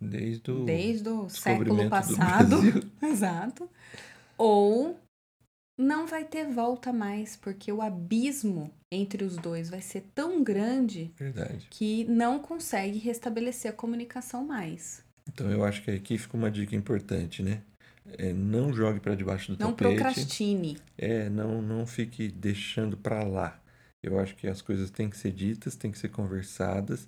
desde 0.00 0.50
o, 0.50 0.64
desde 0.64 1.08
o 1.08 1.28
século 1.28 1.88
passado. 1.90 2.56
Exato. 3.02 3.68
Ou 4.36 4.98
não 5.78 6.06
vai 6.06 6.24
ter 6.24 6.44
volta 6.46 6.92
mais, 6.92 7.36
porque 7.36 7.70
o 7.70 7.80
abismo 7.80 8.70
entre 8.90 9.22
os 9.24 9.36
dois 9.36 9.70
vai 9.70 9.80
ser 9.80 10.02
tão 10.14 10.42
grande 10.42 11.12
Verdade. 11.16 11.68
que 11.70 12.04
não 12.04 12.40
consegue 12.40 12.98
restabelecer 12.98 13.70
a 13.70 13.74
comunicação 13.74 14.44
mais. 14.44 15.04
Então 15.28 15.48
eu 15.50 15.64
acho 15.64 15.82
que 15.82 15.90
aqui 15.92 16.18
fica 16.18 16.36
uma 16.36 16.50
dica 16.50 16.74
importante, 16.74 17.42
né? 17.42 17.62
É, 18.16 18.32
não 18.32 18.72
jogue 18.72 18.98
para 18.98 19.14
debaixo 19.14 19.52
do 19.54 19.62
não 19.62 19.72
tapete. 19.72 19.88
Não 19.88 19.96
procrastine. 19.96 20.78
É, 20.96 21.28
não, 21.28 21.62
não 21.62 21.86
fique 21.86 22.28
deixando 22.28 22.96
para 22.96 23.22
lá. 23.22 23.60
Eu 24.02 24.18
acho 24.18 24.34
que 24.34 24.48
as 24.48 24.62
coisas 24.62 24.90
têm 24.90 25.10
que 25.10 25.16
ser 25.16 25.32
ditas, 25.32 25.76
têm 25.76 25.90
que 25.90 25.98
ser 25.98 26.08
conversadas, 26.08 27.06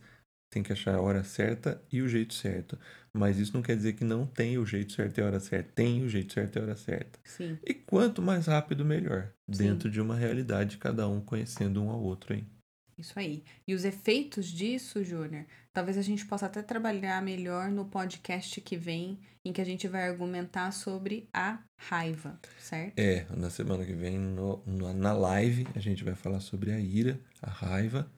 tem 0.51 0.63
que 0.63 0.73
achar 0.73 0.97
a 0.97 1.01
hora 1.01 1.23
certa 1.23 1.81
e 1.91 2.03
o 2.03 2.09
jeito 2.09 2.35
certo. 2.35 2.77
Mas 3.13 3.39
isso 3.39 3.55
não 3.55 3.63
quer 3.63 3.77
dizer 3.77 3.93
que 3.95 4.05
não 4.05 4.27
tem 4.27 4.59
o 4.59 4.67
jeito 4.67 4.93
certo 4.93 5.19
e 5.19 5.23
a 5.23 5.27
hora 5.27 5.41
certa. 5.41 5.71
Tem 5.75 6.03
o 6.03 6.09
jeito 6.09 6.33
certo 6.33 6.57
e 6.57 6.59
a 6.59 6.63
hora 6.63 6.77
certa. 6.77 7.19
Sim. 7.25 7.57
E 7.65 7.73
quanto 7.73 8.21
mais 8.21 8.47
rápido, 8.47 8.85
melhor. 8.85 9.33
Sim. 9.51 9.65
Dentro 9.65 9.89
de 9.89 10.01
uma 10.01 10.17
realidade, 10.17 10.77
cada 10.77 11.09
um 11.09 11.21
conhecendo 11.21 11.83
um 11.83 11.89
ao 11.89 12.03
outro, 12.03 12.35
hein? 12.35 12.47
Isso 12.99 13.19
aí. 13.19 13.43
E 13.67 13.75
os 13.75 13.85
efeitos 13.85 14.47
disso, 14.47 15.03
Júnior, 15.03 15.47
talvez 15.73 15.97
a 15.97 16.03
gente 16.03 16.27
possa 16.27 16.47
até 16.47 16.63
trabalhar 16.63 17.23
melhor 17.23 17.71
no 17.71 17.87
podcast 17.87 18.61
que 18.61 18.77
vem, 18.77 19.19
em 19.43 19.53
que 19.53 19.61
a 19.61 19.65
gente 19.65 19.89
vai 19.89 20.07
argumentar 20.07 20.71
sobre 20.73 21.27
a 21.33 21.61
raiva, 21.79 22.39
certo? 22.59 22.99
É, 22.99 23.25
na 23.35 23.49
semana 23.49 23.87
que 23.87 23.95
vem, 23.95 24.19
no, 24.19 24.63
no, 24.67 24.93
na 24.93 25.15
live, 25.15 25.67
a 25.75 25.79
gente 25.79 26.05
vai 26.05 26.15
falar 26.15 26.41
sobre 26.41 26.73
a 26.73 26.79
ira, 26.79 27.19
a 27.41 27.49
raiva 27.49 28.11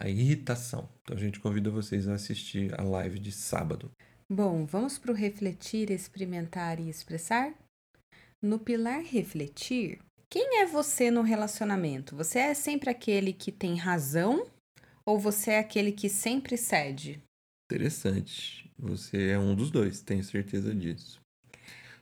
a 0.00 0.08
irritação. 0.08 0.88
Então 1.02 1.16
a 1.16 1.20
gente 1.20 1.38
convida 1.38 1.70
vocês 1.70 2.08
a 2.08 2.14
assistir 2.14 2.72
a 2.80 2.82
live 2.82 3.18
de 3.18 3.30
sábado. 3.30 3.90
Bom, 4.28 4.64
vamos 4.64 4.96
para 4.96 5.12
o 5.12 5.14
refletir, 5.14 5.90
experimentar 5.90 6.80
e 6.80 6.88
expressar? 6.88 7.52
No 8.42 8.58
pilar 8.58 9.02
refletir, 9.02 10.00
quem 10.30 10.60
é 10.60 10.66
você 10.66 11.10
no 11.10 11.20
relacionamento? 11.20 12.16
Você 12.16 12.38
é 12.38 12.54
sempre 12.54 12.88
aquele 12.88 13.32
que 13.32 13.52
tem 13.52 13.76
razão 13.76 14.46
ou 15.04 15.18
você 15.18 15.52
é 15.52 15.58
aquele 15.58 15.92
que 15.92 16.08
sempre 16.08 16.56
cede? 16.56 17.20
Interessante. 17.70 18.70
Você 18.78 19.28
é 19.30 19.38
um 19.38 19.54
dos 19.54 19.70
dois, 19.70 20.00
tenho 20.00 20.24
certeza 20.24 20.74
disso. 20.74 21.20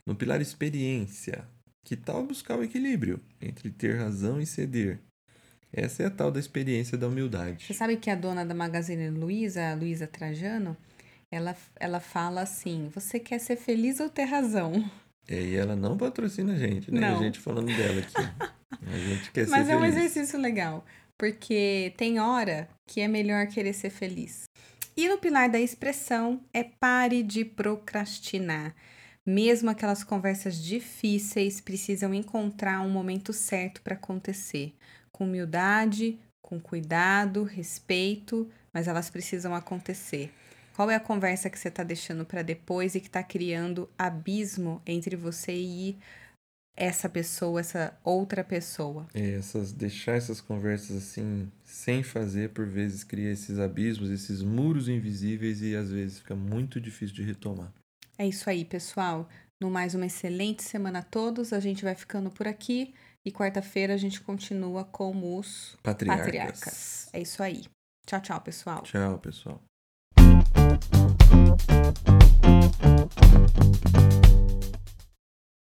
No 0.06 0.14
pilar 0.14 0.40
experiência, 0.40 1.48
que 1.84 1.96
tal 1.96 2.24
buscar 2.24 2.58
o 2.58 2.62
equilíbrio 2.62 3.20
entre 3.40 3.70
ter 3.70 3.96
razão 3.98 4.40
e 4.40 4.46
ceder? 4.46 5.00
Essa 5.72 6.04
é 6.04 6.06
a 6.06 6.10
tal 6.10 6.30
da 6.30 6.40
experiência 6.40 6.96
da 6.96 7.08
humildade. 7.08 7.64
Você 7.64 7.74
sabe 7.74 7.96
que 7.96 8.10
a 8.10 8.14
dona 8.14 8.44
da 8.44 8.54
Magazine 8.54 9.10
Luiza, 9.10 9.70
a 9.70 9.74
Luiza 9.74 10.06
Trajano, 10.06 10.76
ela, 11.30 11.54
ela 11.76 12.00
fala 12.00 12.42
assim: 12.42 12.90
você 12.94 13.18
quer 13.18 13.38
ser 13.38 13.56
feliz 13.56 14.00
ou 14.00 14.08
ter 14.08 14.24
razão? 14.24 14.90
É, 15.28 15.40
e 15.40 15.56
ela 15.56 15.76
não 15.76 15.98
patrocina 15.98 16.54
a 16.54 16.56
gente, 16.56 16.90
né? 16.90 17.00
Não. 17.00 17.18
A 17.18 17.22
gente 17.22 17.38
falando 17.38 17.66
dela 17.66 18.00
aqui. 18.00 18.14
A 18.86 18.98
gente 18.98 19.30
quer 19.30 19.46
Mas 19.48 19.66
ser 19.66 19.72
é 19.72 19.76
um 19.76 19.80
feliz. 19.80 19.96
exercício 19.96 20.40
legal, 20.40 20.84
porque 21.18 21.92
tem 21.98 22.18
hora 22.18 22.66
que 22.86 23.00
é 23.00 23.08
melhor 23.08 23.46
querer 23.46 23.74
ser 23.74 23.90
feliz. 23.90 24.44
E 24.96 25.06
no 25.08 25.18
pilar 25.18 25.50
da 25.50 25.60
expressão 25.60 26.40
é 26.52 26.64
pare 26.64 27.22
de 27.22 27.44
procrastinar. 27.44 28.74
Mesmo 29.24 29.68
aquelas 29.68 30.02
conversas 30.02 30.56
difíceis 30.56 31.60
precisam 31.60 32.14
encontrar 32.14 32.80
um 32.80 32.88
momento 32.88 33.32
certo 33.34 33.82
para 33.82 33.94
acontecer 33.94 34.74
com 35.12 35.24
humildade, 35.24 36.18
com 36.42 36.58
cuidado, 36.60 37.44
respeito, 37.44 38.48
mas 38.72 38.88
elas 38.88 39.10
precisam 39.10 39.54
acontecer. 39.54 40.32
Qual 40.74 40.90
é 40.90 40.94
a 40.94 41.00
conversa 41.00 41.50
que 41.50 41.58
você 41.58 41.68
está 41.68 41.82
deixando 41.82 42.24
para 42.24 42.40
depois 42.40 42.94
e 42.94 43.00
que 43.00 43.08
está 43.08 43.22
criando 43.22 43.90
abismo 43.98 44.80
entre 44.86 45.16
você 45.16 45.52
e 45.52 45.98
essa 46.76 47.08
pessoa, 47.08 47.58
essa 47.58 47.98
outra 48.04 48.44
pessoa? 48.44 49.08
É, 49.12 49.32
essas, 49.32 49.72
deixar 49.72 50.12
essas 50.12 50.40
conversas 50.40 50.96
assim, 50.96 51.50
sem 51.64 52.04
fazer, 52.04 52.50
por 52.50 52.64
vezes 52.64 53.02
cria 53.02 53.32
esses 53.32 53.58
abismos, 53.58 54.08
esses 54.08 54.40
muros 54.40 54.88
invisíveis 54.88 55.60
e 55.60 55.74
às 55.74 55.90
vezes 55.90 56.20
fica 56.20 56.36
muito 56.36 56.80
difícil 56.80 57.16
de 57.16 57.24
retomar. 57.24 57.72
É 58.16 58.26
isso 58.26 58.48
aí, 58.48 58.64
pessoal. 58.64 59.28
No 59.60 59.68
mais 59.70 59.96
uma 59.96 60.06
excelente 60.06 60.62
semana 60.62 61.00
a 61.00 61.02
todos. 61.02 61.52
A 61.52 61.58
gente 61.58 61.82
vai 61.82 61.96
ficando 61.96 62.30
por 62.30 62.46
aqui. 62.46 62.94
E 63.24 63.32
quarta-feira 63.32 63.94
a 63.94 63.96
gente 63.96 64.20
continua 64.20 64.84
com 64.84 65.36
os 65.36 65.76
Patriarcas. 65.82 66.26
patriarcas. 66.26 67.08
É 67.12 67.20
isso 67.20 67.42
aí. 67.42 67.64
Tchau, 68.06 68.20
tchau, 68.20 68.40
pessoal. 68.40 68.82
Tchau, 68.82 69.18
pessoal. 69.18 69.62